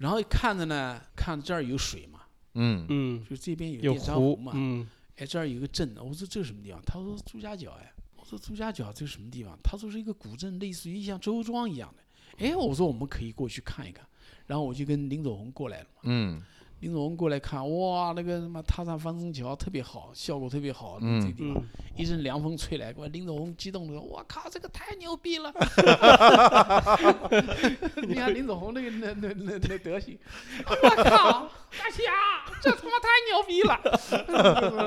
[0.00, 2.20] 然后看着呢，看这儿有水嘛，
[2.54, 4.52] 嗯嗯，就这边有湖，嘛。
[4.54, 6.80] 嗯哎，这儿有个镇，我说这是什么地方？
[6.86, 9.58] 他说朱家角，哎，我说朱家角这是什么地方？
[9.62, 12.02] 他说是一个古镇，类似于像周庄一样的。
[12.42, 14.06] 哎，我说我们可以过去看一看。
[14.46, 16.00] 然后我就跟林走红过来了嘛。
[16.04, 16.42] 嗯
[16.80, 20.98] 林走红过来看，哇，那个什么踏上方中桥特别好，效果特别好。
[21.02, 25.52] 嗯这地方、嗯，一阵凉风吹来，我林总红激动的说：“我靠，这个太牛逼了！”
[28.08, 30.18] 你看林总红那个那那那那德行，
[30.66, 32.02] 我靠，大侠，
[32.62, 33.78] 这他妈太牛逼了，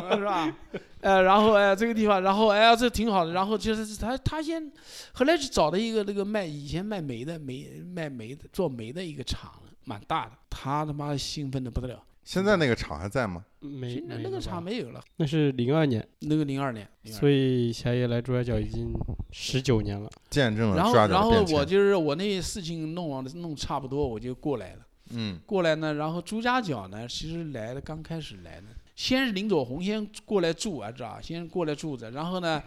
[0.17, 0.55] 是吧？
[1.01, 3.33] 呃，然后哎、这个地方，然后哎呀、这挺好的。
[3.33, 4.71] 然后就是他他先
[5.11, 9.51] 后来去找了一个那个卖以前卖煤的煤卖煤的做煤的一个厂，
[9.85, 10.31] 蛮大的。
[10.49, 12.03] 他他妈兴奋的不得了。
[12.23, 13.43] 现在那个厂还在吗？
[13.59, 16.87] 没现在那个厂没有了，那是零二年，那个零二年。
[17.03, 18.93] 02所以霞爷来朱家角已经
[19.31, 20.09] 十九年了。
[20.29, 21.43] 见证了然后，朱家角然后。
[21.53, 24.79] 我就是我那事情弄完了，弄差不多，我就过来了。
[25.15, 31.19] 嗯过来呢，然后朱家角呢，其实来了，刚开始来呢，先是林左红先过来住啊，知道吧？
[31.21, 32.63] 先过来住着，然后呢，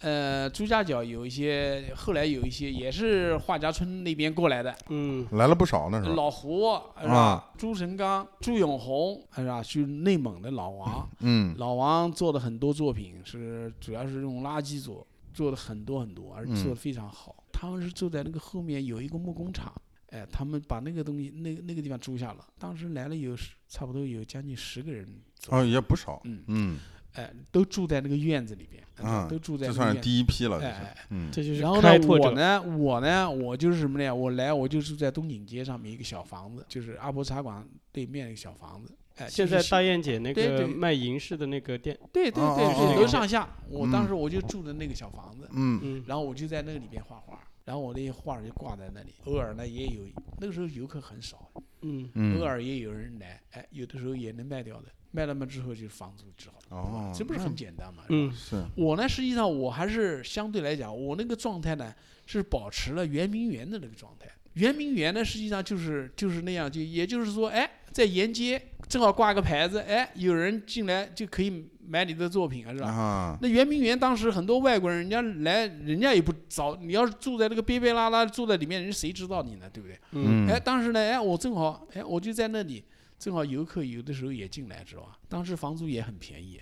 [0.00, 6.14] 呃，朱家角有一些，后来有一些也是画家村那边过来的，嗯来了不少那时候。
[6.14, 7.14] 老胡是吧？
[7.14, 9.60] 啊朱成刚、朱永红是吧？
[9.62, 17.34] 是内蒙的老王，嗯老王做的很多作品是主要是用垃圾做，做的很多很多，而且做的非常好。
[17.52, 19.72] 他们是住在那个后面有一个木工厂，
[20.10, 22.46] 哎，他们把那个东西那那个地方租下了。
[22.56, 25.04] 当时来了有十差不多有将近十个人
[25.48, 26.20] 哦，也不少。
[26.22, 26.78] 嗯，嗯，
[27.18, 30.00] 哎，都住在那个院子里边，啊都住在这算是。
[30.00, 30.58] 第一批了。
[30.58, 30.96] 就是哎
[31.32, 31.98] 这就是然后呢。
[32.06, 34.14] 我呢，我呢，我就是什么呢？
[34.14, 38.92] 我来，我就住在东景街上面一个小房子，就是阿婆茶馆对面一个小房子。
[39.16, 50.02] 哎，现在大燕姐那个卖银饰的那个店，对对哦对对，楼上下，我当嗯时我就住的那个小房子，嗯嗯然后我就在那个里边画画，然后我那些画就挂在那里，偶尔呢也有，
[50.38, 51.50] 那个时候游客很少，
[51.82, 58.04] 嗯嗯偶尔也有人来，哎，有的时候也能卖掉的，卖了嘛之后就是房租只好了，哦这不是很简单嘛？
[58.08, 61.94] 嗯是我呢实际上我还是相对来讲，我那个状态呢
[62.26, 64.28] 是保持了圆明园的那个状态。
[64.54, 72.88] 圆明园呢，实际上就是就是那样，就也就是说，哎，在沿街正好挂个牌子，哎，有人进来就可以买你的作品啊，是吧？
[72.88, 79.66] 啊，那圆明园当时很多外国人，人家来，人家也不找你，要是住在那个边边拉拉住在里面，人谁知道你呢？
[79.72, 79.98] 对不对？
[80.12, 82.84] 嗯哎，当时呢，哎，我正好，哎，我就在那里，
[83.18, 85.12] 正好游客有的时候也进来，知道吧？
[85.28, 86.60] 当时房租也很便宜，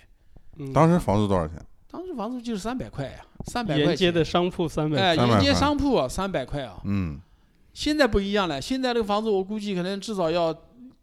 [0.57, 1.57] 嗯，当时房租多少钱？
[1.89, 4.13] 当时房租就是三百块呀，三百块沿街钱。
[4.13, 6.79] 的商铺三百，哎，300沿街商铺啊，三百块啊。
[6.83, 7.19] 嗯，
[7.73, 10.53] 现在不一样了，现在这个房子我估计可能至少要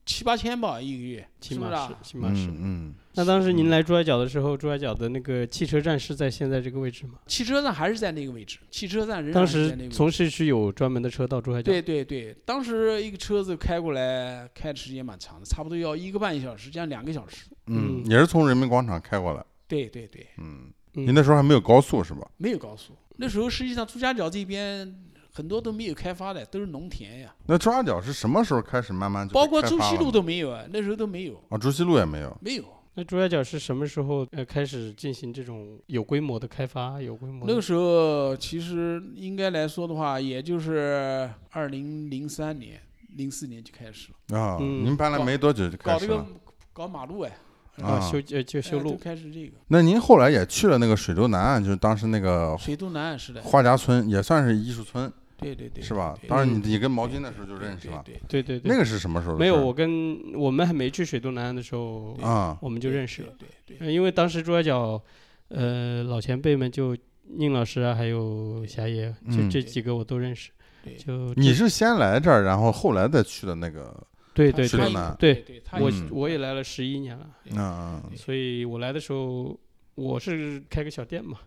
[0.07, 1.95] 七八千吧一个月，起码是？
[2.03, 2.47] 起码是。
[2.47, 7.15] 嗯嗯，那当时您嗯来珠海角的时候，珠海角的那个汽车站是在现在这个位置吗？
[7.27, 9.95] 汽车站还是在那个位置，汽车站仍当然是在那个位置。
[9.95, 11.73] 时从市区有专门的车到珠海角。
[11.73, 17.47] 对对对，当时一个车子开过来，开的时间蛮长的，差不多要一个半小时，将两个小时。
[17.69, 19.45] 嗯，嗯也是从人民广场开过来。
[19.67, 22.29] 对对对，嗯，嗯，您那时候还没有高速是吧？
[22.37, 22.95] 没有高速。
[23.17, 24.95] 那时候实际上朱家角这边
[25.37, 32.39] 很多都没有开发的，都是农田呀，那朱家角是什么时候开始慢慢就包括朱西路都没有啊，那时候都没有，啊，朱西路也没有。
[32.41, 32.65] 没有。
[32.95, 37.03] 那朱家角是什么时候呃开始进行这种有规模的开发？
[37.03, 42.81] 有规模的那个时候其实应该来说的话，也就是二零零三年、
[43.17, 46.25] 零四年就开始了，啊，嗯您搬来没多久就开始搞这个。
[46.73, 47.37] 搞马路哎，
[47.83, 48.01] 啊啊。
[48.01, 49.53] 修呃就修路，开始这个。
[49.69, 56.17] 那您后来也去了那个水洲南岸，就是当时那个水都南岸是的，画家村，也算是艺术村，对对对，是吧？
[56.21, 58.03] 对当然，你嗯你跟毛巾那时候就认识了。
[58.05, 58.71] 对对对对对。
[58.71, 63.33] 那个是什么时候的没有，我跟我们还没去水东南岸的时候，啊，我们就认识了。
[63.39, 65.01] 对对因为当时珠海角，
[65.49, 70.51] 呃，老前辈们就宁老师啊，还有霞爷，就嗯这几个我都认识。
[70.83, 74.79] 对就你是先来这儿，然后后来再去的那个，对对对
[75.19, 79.59] 对我我也来了十一年了，对嗯所以我来的时候
[79.95, 81.39] 我是开个小店嘛，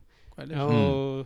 [0.49, 1.23] 然后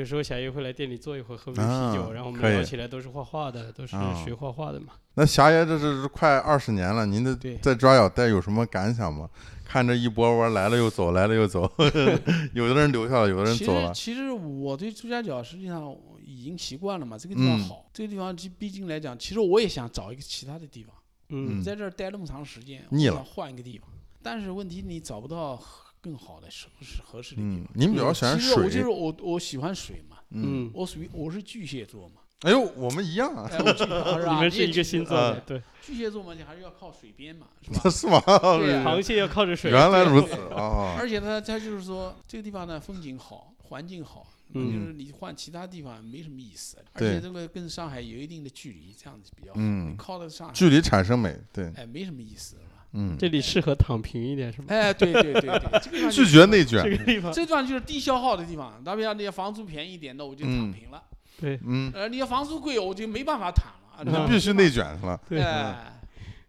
[0.00, 4.94] 有时候霞爷会来店里坐一会儿，喝杯啤酒，啊然后我们聊起来都是画画的，都是啊学画画的嘛。
[5.14, 9.28] 那霞爷这是快二十年了，您的对在抓小带有什么感想吗？
[9.62, 11.70] 看着一波波来了又走，来了又走，
[12.54, 13.94] 有的人留下了，有的人其走了。
[13.94, 20.94] 实其实我对朱家角实际上已经习惯了嘛，这个地方嗯好，这个地方毕毕竟来讲，其实我也想找一个其他的地方。
[21.28, 23.86] 嗯嗯在这儿待那么长时间，腻了我想换一个地方。
[24.22, 33.48] 但是问题你找不到合更好的合适合适的地嗯方。，您比较喜欢其实我就是，我我喜欢水嘛，嗯，嗯，我属于我是巨蟹座嘛，哎呦，我们一样啊？
[33.52, 37.90] 你们是一个星座对，巨蟹座嘛，你还是要靠水边嘛，是吧？
[37.90, 38.20] 是吗？
[38.58, 46.78] 对啊螃蟹要靠着水，原来如此啊，而且呢，它就是说这个地方呢风景好，环境好，嗯就嗯是你换其他地方没什么意思。
[46.94, 49.56] 而且这个跟上海有一定的距离，这样子比较好。
[49.58, 52.56] 嗯你靠得上海，距离产生美，对，哎，没什么意思？
[52.92, 54.66] 嗯，这里适合躺平一点，是吗？
[54.68, 58.80] 哎，对对对对，这个地方拒绝内卷，这个地方，这地方就是低消耗的地方。
[58.84, 61.02] 那比方你要房租便宜一点，那我就躺嗯平了。
[61.40, 63.74] 对嗯，呃，你要房租贵，我就没办法躺了。
[63.98, 65.20] 嗯知道吧必须内卷是吧？
[65.28, 66.00] 对，哎，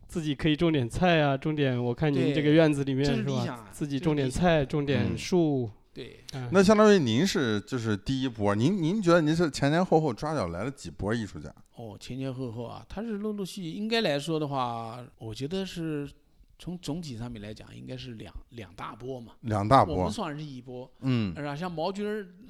[0.07, 3.67] 自己可以种点菜啊，种点，我看您这个院子里面是是吧？
[3.71, 11.53] 自己种点菜，种点嗯树，对，啊那相当于您是就是第一波，您您觉得您是前前后后抓脚来了几波艺术家？
[11.75, 16.09] 哦，前前后后啊，他是陆陆续续，应该来说的话，我觉得是
[16.61, 19.33] 从总体上面来讲，应该是两两大波嘛。
[19.41, 21.55] 两大波我们，算是一波，嗯是吧？
[21.55, 22.05] 像毛军，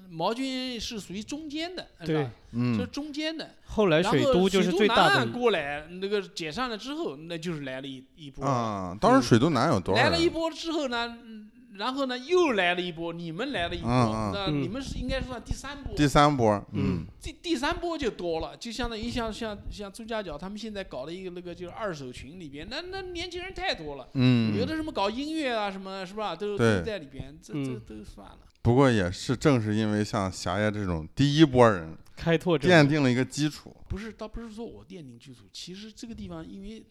[0.10, 3.56] 毛军是属于中间的，是对嗯，是嗯中间的。
[3.64, 8.46] 后来然后水都就是最大的，岸过来，那个解散了之后，那就是来了一一波。
[8.46, 10.04] 啊，当时水都南有多少？
[10.04, 11.50] 来了一波之后呢，嗯
[11.82, 15.96] 然后呢又来了一波，你们来了一波，嗯嗯那嗯你们是应该算第三波。
[15.96, 26.36] 第三波，嗯这第第三波就多了，就相当于像像像朱家角他们现在搞了一个那个就是二手群里边，那那年轻人太多了，嗯，有的什么搞音乐啊什么，是吧？
[26.36, 28.38] 都对都在里边，这这嗯都算了。
[28.62, 33.76] 不过也是正是因为像霞爷这种第一波人，开拓者奠定了一个基础。
[33.90, 36.86] 不是，倒不是说我奠定基础，其实这个地方因为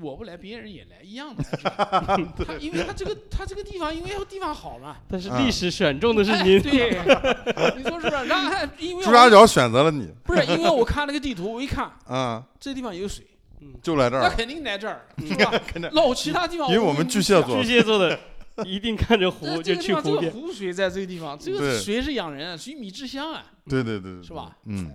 [0.00, 1.42] 我不来，别人也来一样的。
[1.64, 4.88] 他因为他这个他这个地方，因为地方好嘛。
[4.88, 6.90] 啊但是历史选中的是哎您，对，
[7.76, 8.24] 你说是不是？
[8.26, 13.24] 然后 因为我朱家角选择了你不是因为我看那个地图，我一看啊，这地方有水，
[13.82, 14.22] 就来这儿。
[14.22, 15.52] 那肯定来这儿，是吧？
[15.66, 18.18] 肯定那我其他地方因为我们不去啊巨蟹座巨蟹座的
[18.64, 24.56] 一定看着湖就这这个地方这个去湖边，湖水在这个地方，这个水是养人啊，水米之乡啊，对对对，对是吧？
[24.66, 24.90] 嗯，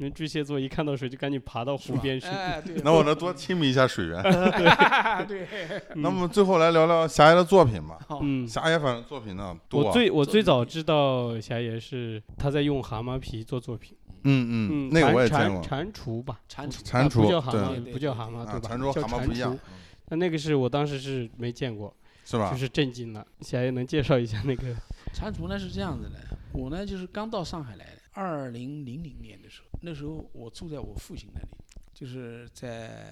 [0.00, 2.26] 哎你们巨蟹座一看到水就赶紧爬到湖边去。
[2.26, 4.22] 哎， 对，那我能多亲密一下水源。
[5.28, 5.46] 对，
[5.94, 7.98] 嗯 那么最后来聊聊霞爷的作品吧。
[8.08, 15.62] 好，嗯，霞爷反正作品呢多啊，我最我最早知道霞爷是他在用蛤蟆皮做作品，嗯嗯，嗯，那个我也蟾见过。
[15.62, 18.68] 蟾蜍吧，蟾蜍，蟾蜍不叫蛤对蟆，不叫蛤蟆，啊，对吧？
[18.70, 19.58] 蟾蜍叫蟾蛤蟆不一样蜍，
[20.08, 22.56] 那那个是我当时是没见过，是吧就？
[22.56, 23.26] 是震惊了。
[23.42, 24.74] 霞爷能介绍一下那个？
[25.12, 26.18] 蟾蜍呢是这样子的，
[26.54, 31.48] 我呢就是刚到上海来的，二零零零年的时候，那时候我住在我父亲那里，
[31.94, 33.06] 就是在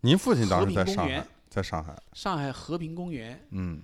[0.00, 0.94] 您父亲当和时在上海？
[0.94, 3.82] 平公园，，在上海，上海和平公园，嗯。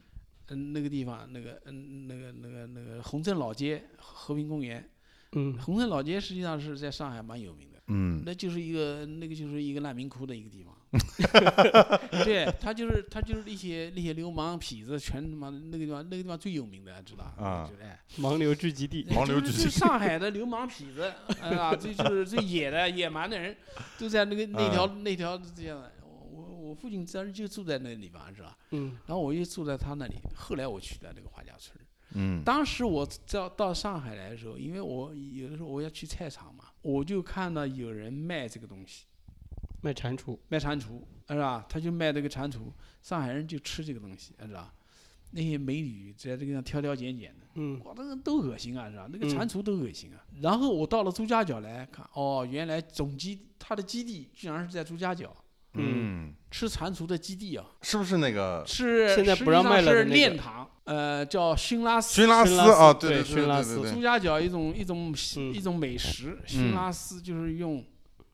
[0.48, 4.86] 嗯，那个地方，那个嗯那个那个那个洪镇老街和平公园，
[5.32, 5.58] 嗯。
[5.58, 7.73] 洪镇老街实际上是在上海蛮有名的。
[7.88, 10.74] 嗯那就是一个那个就是一个难民窟的一个地方，
[12.24, 23.56] 对他就是他就是那些那些流氓痞子全他妈的那个地方那个地方最有名的，知道吧啊就是哎，盲流聚集地，盲流就是聚集就是上海的流氓痞子，啊，这就是最野的野蛮的人，
[23.98, 25.92] 都在那个那条那条这样的。
[26.02, 28.56] 我我我父亲当时就住在那个地方，是吧？
[28.70, 30.14] 嗯然后我就住在他那里。
[30.34, 31.76] 后来我去的那个华家村。
[32.16, 39.06] 嗯当时我到到上海来的时候，因为我有的时候我要去菜场嘛，我就看到有人卖这个东西，
[39.80, 41.64] 卖蟾蜍，卖蟾蜍，是吧？
[41.66, 42.60] 他就卖这个蟾蜍，
[43.02, 44.72] 上海人就吃这个东西，是吧？
[45.30, 49.08] 那些美女在这个上挑挑拣拣的，嗯哇，那个都恶心啊，是吧？
[49.10, 50.22] 那个嗯蟾蜍都恶心啊。
[50.42, 55.34] 然后我到了朱家角来看，哦，原来总基它的基地居然是在朱家角，
[55.72, 62.14] 嗯，吃蟾蜍的基地啊，是不是那个是现在不让卖了那个炼堂，呃，叫熏拉丝。
[62.14, 62.92] 熏拉丝啊？
[62.92, 67.84] 对对对熏拉丝对对对，朱家角一种一种嗯一种美食，熏拉丝就是用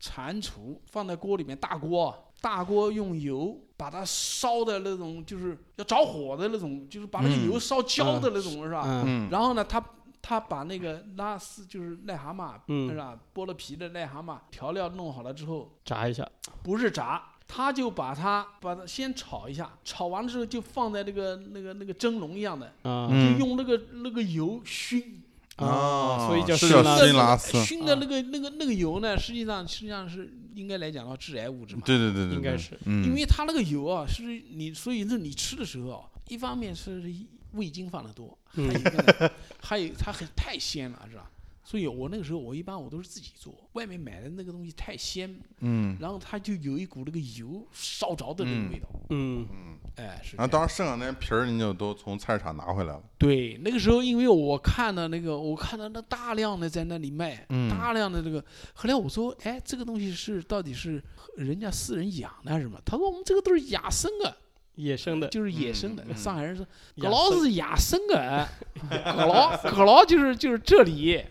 [0.00, 9.04] 蟾蜍放在锅里面，大锅大锅用油把它烧的那种，就是要着火的那种，就是把那个嗯油烧焦的那种，是吧？
[9.30, 9.82] 然后呢，他
[10.22, 13.18] 他把那个拉丝就是癞蛤蟆，嗯是吧？
[13.34, 16.26] 剥了皮的癞蛤蟆调料弄好了之后，炸一下，
[16.62, 23.08] 不是炸，他就把它把它先炒一下，炒完了之后就放在那个那个那个蒸笼一样的，啊。
[23.10, 25.20] 嗯就用那个那个油熏。
[25.56, 27.64] 啊，所以叫熏拉丝熏拉丝。
[27.64, 31.82] 熏的那个那个那个油呢，实际上实际上是应该来讲的话致癌物质嘛。
[31.84, 32.36] 对对对对，对。
[32.36, 34.22] 应该是，嗯，因为它那个油啊，是
[34.52, 37.12] 你所以是你吃的时候啊，一方面是
[37.52, 39.30] 味精放的多，还有一个呢，
[39.60, 41.30] 还有它很太鲜了，是吧？
[41.70, 45.96] 所以我那个时候我一般我都是自己做，外面买的那个东西太鲜，嗯。
[46.00, 49.46] 然后它就有一股那个油烧着的那个味道，嗯。
[49.48, 50.36] 嗯，哎，是。
[50.36, 57.70] 然后当时剩下那些皮儿，您就都从菜市场拿回来了，对，那个时候因为我看到那个，我看到那大量的在那里卖，嗯。
[57.70, 58.44] 大量的这个，
[58.74, 61.00] 后来我说，哎，这个东西是到底是
[61.36, 62.82] 人家私人养的还是什么？
[62.84, 64.36] 他说我们这个都是野生的，
[64.80, 66.04] 野生的，就是野生的。
[66.14, 66.64] 上海人说
[66.96, 68.48] 搿野生老是野生的，
[68.90, 71.22] 搿老搿老就是就是这里。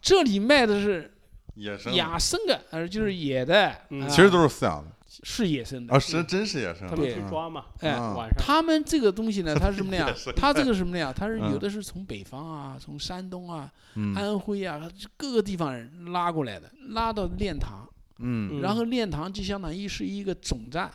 [0.00, 1.12] 这里卖的是
[1.54, 3.74] 野生的，野生的，呃，就是野的，
[4.08, 4.92] 其实都是饲养的。
[5.24, 5.92] 是野生的。
[5.92, 6.90] 啊，是真是野生的。
[6.90, 8.14] 他们去抓嘛，哎啊。
[8.14, 8.36] 晚上。
[8.38, 10.32] 他们这个东西呢， 它是什么样也是？
[10.32, 11.12] 它这个什么呀？
[11.12, 11.50] 它是嗯。
[11.50, 14.14] 有的是从北方啊，从山东啊、嗯。
[14.14, 20.94] 安徽啊各个地方人拉过来的，拉到练塘，嗯，然后练塘就相当于是一个总站，啊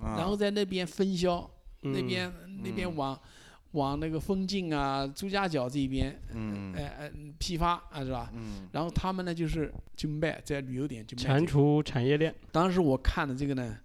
[0.00, 1.48] 然后在那边分销，
[1.80, 2.32] 那嗯边
[2.62, 3.20] 那边嗯往
[3.72, 8.30] 往那个丰晋啊、朱家角这边，嗯哎哎批发啊是吧？
[8.34, 11.34] 嗯然后他们呢就是就卖在旅游点就卖这个。
[11.40, 13.76] 蟾蜍产业链，当时我看的这个呢，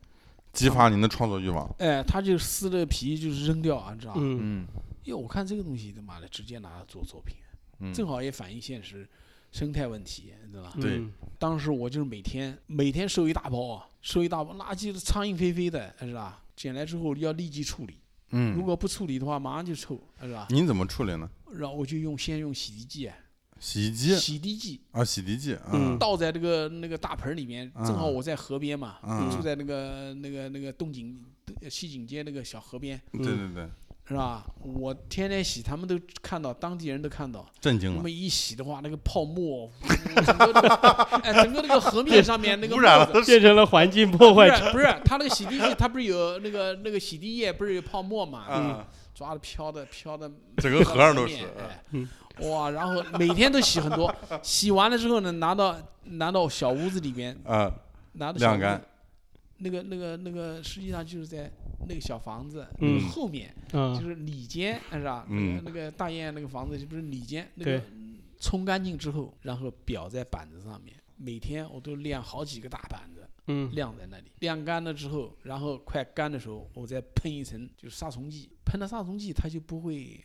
[0.53, 1.67] 激发您的创作欲望。
[1.79, 4.19] 哎，他就撕了皮就是扔掉啊，你知道吧？
[4.21, 4.67] 嗯嗯
[5.05, 7.35] 哟，我看这个东西他妈的直接拿来做作品，
[7.79, 9.07] 嗯，正好也反映现实
[9.51, 10.73] 生态问题，你知道吧？
[10.79, 10.97] 对。
[10.97, 11.11] 嗯。
[11.37, 16.43] 当时我就是每天每天收一大包啊，收一大包垃圾，苍蝇飞飞的，是吧？
[16.55, 17.95] 捡来之后要立即处理，
[18.31, 18.53] 嗯。
[18.53, 20.47] 如嗯，果不处理的话，马上就臭，是吧？
[20.49, 21.29] 您怎么处理呢？
[21.53, 23.15] 然后我就用先用洗涤剂啊，
[23.59, 25.69] 洗衣机洗涤剂啊，洗涤剂啊。
[25.73, 25.97] 嗯。
[25.97, 31.23] 倒在这个那个大盆里面，正好嗯我在河边嘛，嗯住在那个那个那个东景
[31.69, 33.69] 西景街那个小河边，对对对，
[34.09, 34.43] 是吧？
[34.63, 37.45] 我天天洗，他们都看到，当地人都看到。
[37.61, 39.69] 震惊了那么，一洗的话，那个泡沫，
[40.25, 40.69] 整个那个，
[41.21, 44.57] 哎，整个那个河面上面那个污染变成了环境破坏者。
[44.57, 48.45] 不是不是，它那个洗涤剂，它不是有那个那个洗涤液，不是有泡沫嘛？
[48.49, 48.83] 嗯，
[49.13, 51.37] 抓的飘的飘的，整个河上都是
[52.49, 57.71] 哇，然后每天都洗很多，洗完了之后呢，拿到拿到小屋子里边，啊，
[58.13, 58.81] 拿到小屋子晾干，
[59.59, 61.49] 那个那个那个，实际上就是在
[61.87, 65.25] 那个小房子那个嗯后面，嗯就是里间，是吧？
[65.29, 67.85] 那嗯个那个大雁那个房子就不是里间，那对个
[68.39, 73.25] 冲干净之后，然后裱在板子上面，每天我都晾好几个大板子。
[73.51, 80.23] 嗯晾在那里，晾干了之后，然后快干的时候，我再喷一层就是杀虫剂，喷了杀虫剂，它就不会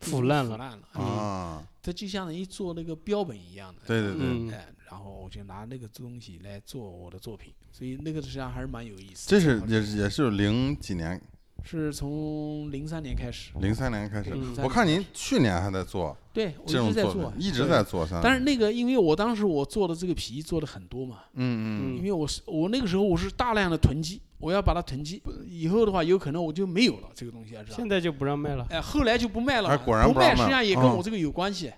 [0.00, 0.50] 腐烂了。
[0.50, 3.82] 腐烂了，嗯啊，它就相当于做那个标本一样的。
[3.86, 4.50] 对对对，嗯。
[4.50, 9.30] 哎，然后我就拿那个东西来做我的作品，所以那个实际上还是蛮有意思的。
[9.30, 11.20] 这是也是也是零几年，
[11.62, 14.30] 是从零三年开始，零三年开始。
[14.34, 21.96] 嗯我看您去年还在做对我一直在做，一直在做，但是那个，因为我当时我做的这个皮做的很多嘛，嗯嗯。
[21.98, 27.68] 因为我是我那个时候我是大量的囤积，我要把它囤积，以后的话有可能我就没有了这个东西，知道吧？
[27.74, 28.66] 现在就不让卖了。
[28.70, 30.96] 哎，后来就不卖了，哎果然不卖，不卖实际上也跟嗯。
[30.96, 31.72] 我这个有关系，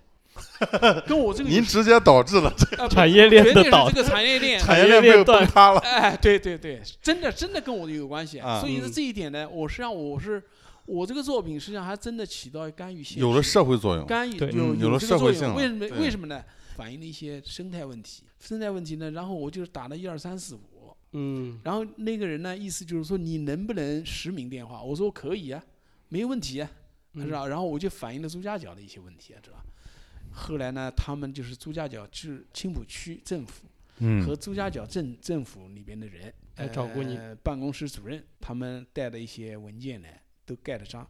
[1.08, 2.54] 跟我这个您直接导致了。
[2.90, 3.90] 产业链绝的倒。
[3.90, 5.80] 这个产业链， 产业链被崩塌了。
[5.80, 8.60] 哎，对对对，真的真的跟我有关系，啊。
[8.60, 10.42] 所以呢嗯这一点呢，我实际上我是
[10.84, 16.42] 我这个作品实际上还真的起到干预性有了社会作用，干预有嗯有了社会性为什么为什么呢？
[16.76, 20.60] 反映了一些生态问题，生态问题呢，然后我就是打了一二三四五。
[21.12, 24.82] 嗯然后那个人呢，意思就是说你能不能实名电话？
[24.82, 25.64] 我说可以啊，
[26.08, 26.70] 没有问题啊，
[27.14, 27.46] 嗯是吧？
[27.46, 29.64] 然后我就反映了朱家角的一些问题啊，知道吧？
[30.32, 33.66] 后来呢，他们就是朱家角是青浦区政府
[33.98, 40.08] 嗯和朱家角镇政府里边的人来找过你呃，办公室主任，他们带的一些文件呢，
[40.46, 41.04] 都盖了章，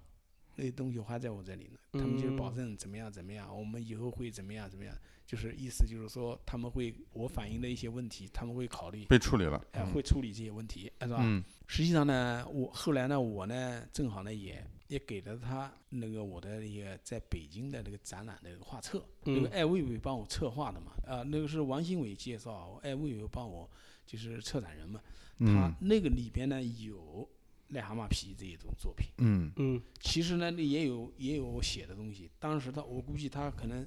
[0.56, 1.78] 那些东西还在我这里呢。
[1.92, 4.96] 他们就保嗯证怎么样怎么样，我们以后会怎么样怎么样，
[5.30, 9.64] 就是意思就是说他们会我反映的一些问题，他们会考虑，被处理了。
[9.94, 11.18] 会处理这些问题，是吧？
[11.20, 23.70] 嗯实际上呢，我后来呢，我呢正好呢也也给了他那个我的一个在北京的那个展览的画册，那个嗯艾薇薇帮我策划的嘛，啊、那个是王新伟介绍，艾薇薇帮我
[24.04, 25.00] 就是策展人嘛，
[25.38, 27.28] 他嗯那个里边呢有
[27.70, 33.86] 癞蛤蟆皮这一种作品，嗯嗯其实呢那也有也有我写的东西，当时他我估计他可能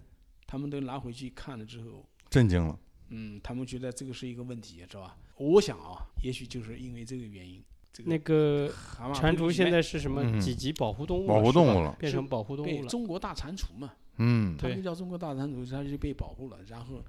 [0.53, 2.77] 他们都拿回去看了之后，震惊了。
[3.09, 5.17] 嗯，他们觉得这个是一个问题，知道吧？
[5.37, 7.59] 我想啊，也许就是因为这个原因，
[7.91, 8.71] 这个那个
[9.15, 11.27] 蟾蜍现在是什么嗯几级保护动物了？
[11.33, 12.87] 保护动物了变成保护动物了。
[12.87, 16.59] 中国大蟾蜍嘛，嗯对他们叫中国大蟾蜍，它就被保护了。
[16.67, 17.03] 然后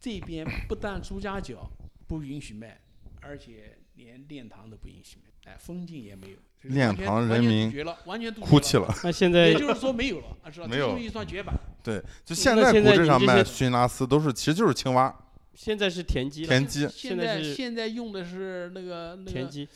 [0.00, 1.70] 这边不但朱家角
[2.06, 2.80] 不允许卖，
[3.20, 6.36] 而且连练塘都不允许卖，哎，风景也没有。
[6.60, 8.88] 就是练塘人民绝了，完全哭泣了。
[9.04, 10.66] 那现在也就是说没有了，啊，是吧？
[10.66, 11.54] 没有这个东西算绝版。
[11.88, 15.14] 对，就现在古镇上卖熏拉丝都是，其实就是青蛙、
[15.54, 16.80] 现在是田鸡，田鸡。
[16.80, 19.66] 现现在现在用的是那个那个田鸡。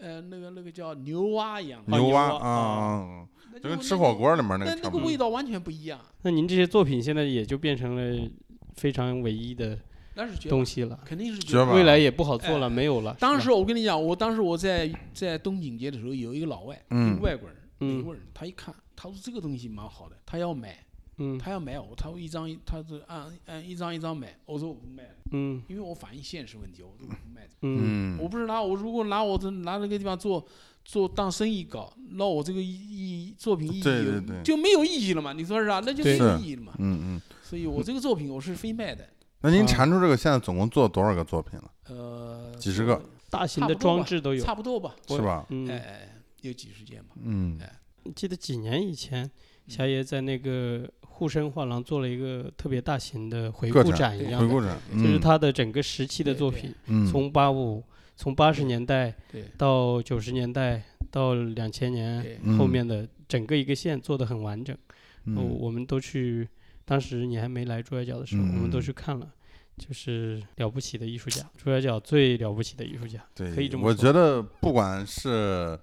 [0.00, 5.08] 呃那个那个叫牛蛙一样的，牛蛙啊，那就跟吃火锅里面那那那个个差不多。
[5.08, 8.30] 味道完全不一样，那您这些作品现在也就变成了
[8.76, 9.76] 非常唯一的
[10.14, 13.16] 那是绝，东西了，肯定是绝版未来也不好做了，哎没有了。
[13.18, 20.78] 当时我跟你讲，我当时我在在东景街的时候，有一个老外，一嗯个外国人，美嗯国人，他一看，他说这个东西蛮好的，他要买，
[21.18, 27.50] 嗯他要买我，他会一张一，他是按按一张一张买，我说我不卖了，嗯因为我反映现实问题，我说我不卖的。
[27.62, 30.46] 嗯嗯我不是拿我如果拿我这拿这个地方做
[30.84, 35.32] 做当生意搞，那我这个意义作品意义对对对就没有意义了嘛？
[35.32, 35.82] 你说是啊？
[35.84, 36.72] 那就没意义了嘛。
[36.78, 37.22] 嗯嗯。
[37.42, 39.08] 所以我这个作品我是非卖的，
[39.40, 41.70] 那您啊缠出这个现在总共做了多少个作品了？
[41.88, 44.44] 呃，几十个大型的装置都有。
[44.44, 44.94] 差不多吧？
[45.08, 45.46] 是吧？
[45.48, 47.16] 嗯，哎哎，有几十件吧。
[47.20, 47.72] 嗯哎
[48.14, 49.30] 记得几年以前，
[49.66, 57.82] 霞爷在那个沪深画廊做了一个特别大型的回顾展展一样的，回顾展，对就是嗯他的整个时期的作品，嗯从八五
[58.14, 59.12] 从八十年代
[59.56, 64.76] 到九十年代到两千年后面的整个一个线做的很完整。
[65.24, 66.48] 嗯我我们都去，
[66.84, 69.28] 当时你还没来朱家角的时候，我们都嗯去看了，
[69.76, 73.22] 就是了不起的艺术家，朱家角最了不起的艺术家。
[73.34, 75.78] 对，可以这么说我觉得不管是，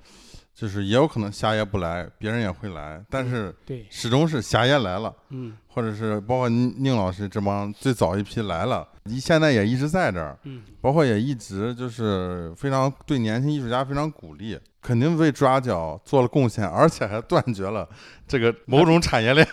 [0.55, 17.85] 就是也有可能霞爷不来，别人也会来，但是对始终是霞爷来了，嗯或者是包括宁宁老师这帮最早一批来了，你现在也一直在这儿，嗯，包括也一直就是非常对年轻艺术家非常鼓励，肯定为朱家角做了贡献，而且还断绝了
[18.25, 19.45] 这个某种产业链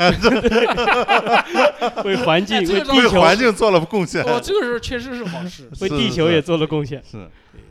[2.05, 4.23] 为环境、哎这个为为地球、环境做了贡献。
[4.23, 5.69] 哦，这个是确实是好事。
[5.81, 7.03] 为地球也做了贡献。
[7.03, 7.29] 是，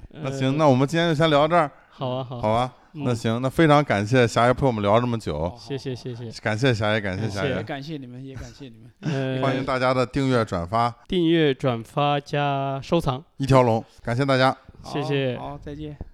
[0.09, 2.73] 那呃行，那我们今天就先聊到这儿，好啊，好啊，好吧？
[2.93, 6.29] 嗯那行，那非常感谢霞爷陪我们聊这么久，谢谢谢谢。
[6.41, 8.91] 感谢霞爷，感谢霞也爷，感谢你们，也感谢你们。
[9.13, 14.55] 呃，欢迎大家的订阅、转发，订阅、转发加收藏，一条龙，感谢大家。
[14.83, 15.95] 谢谢，好，再见。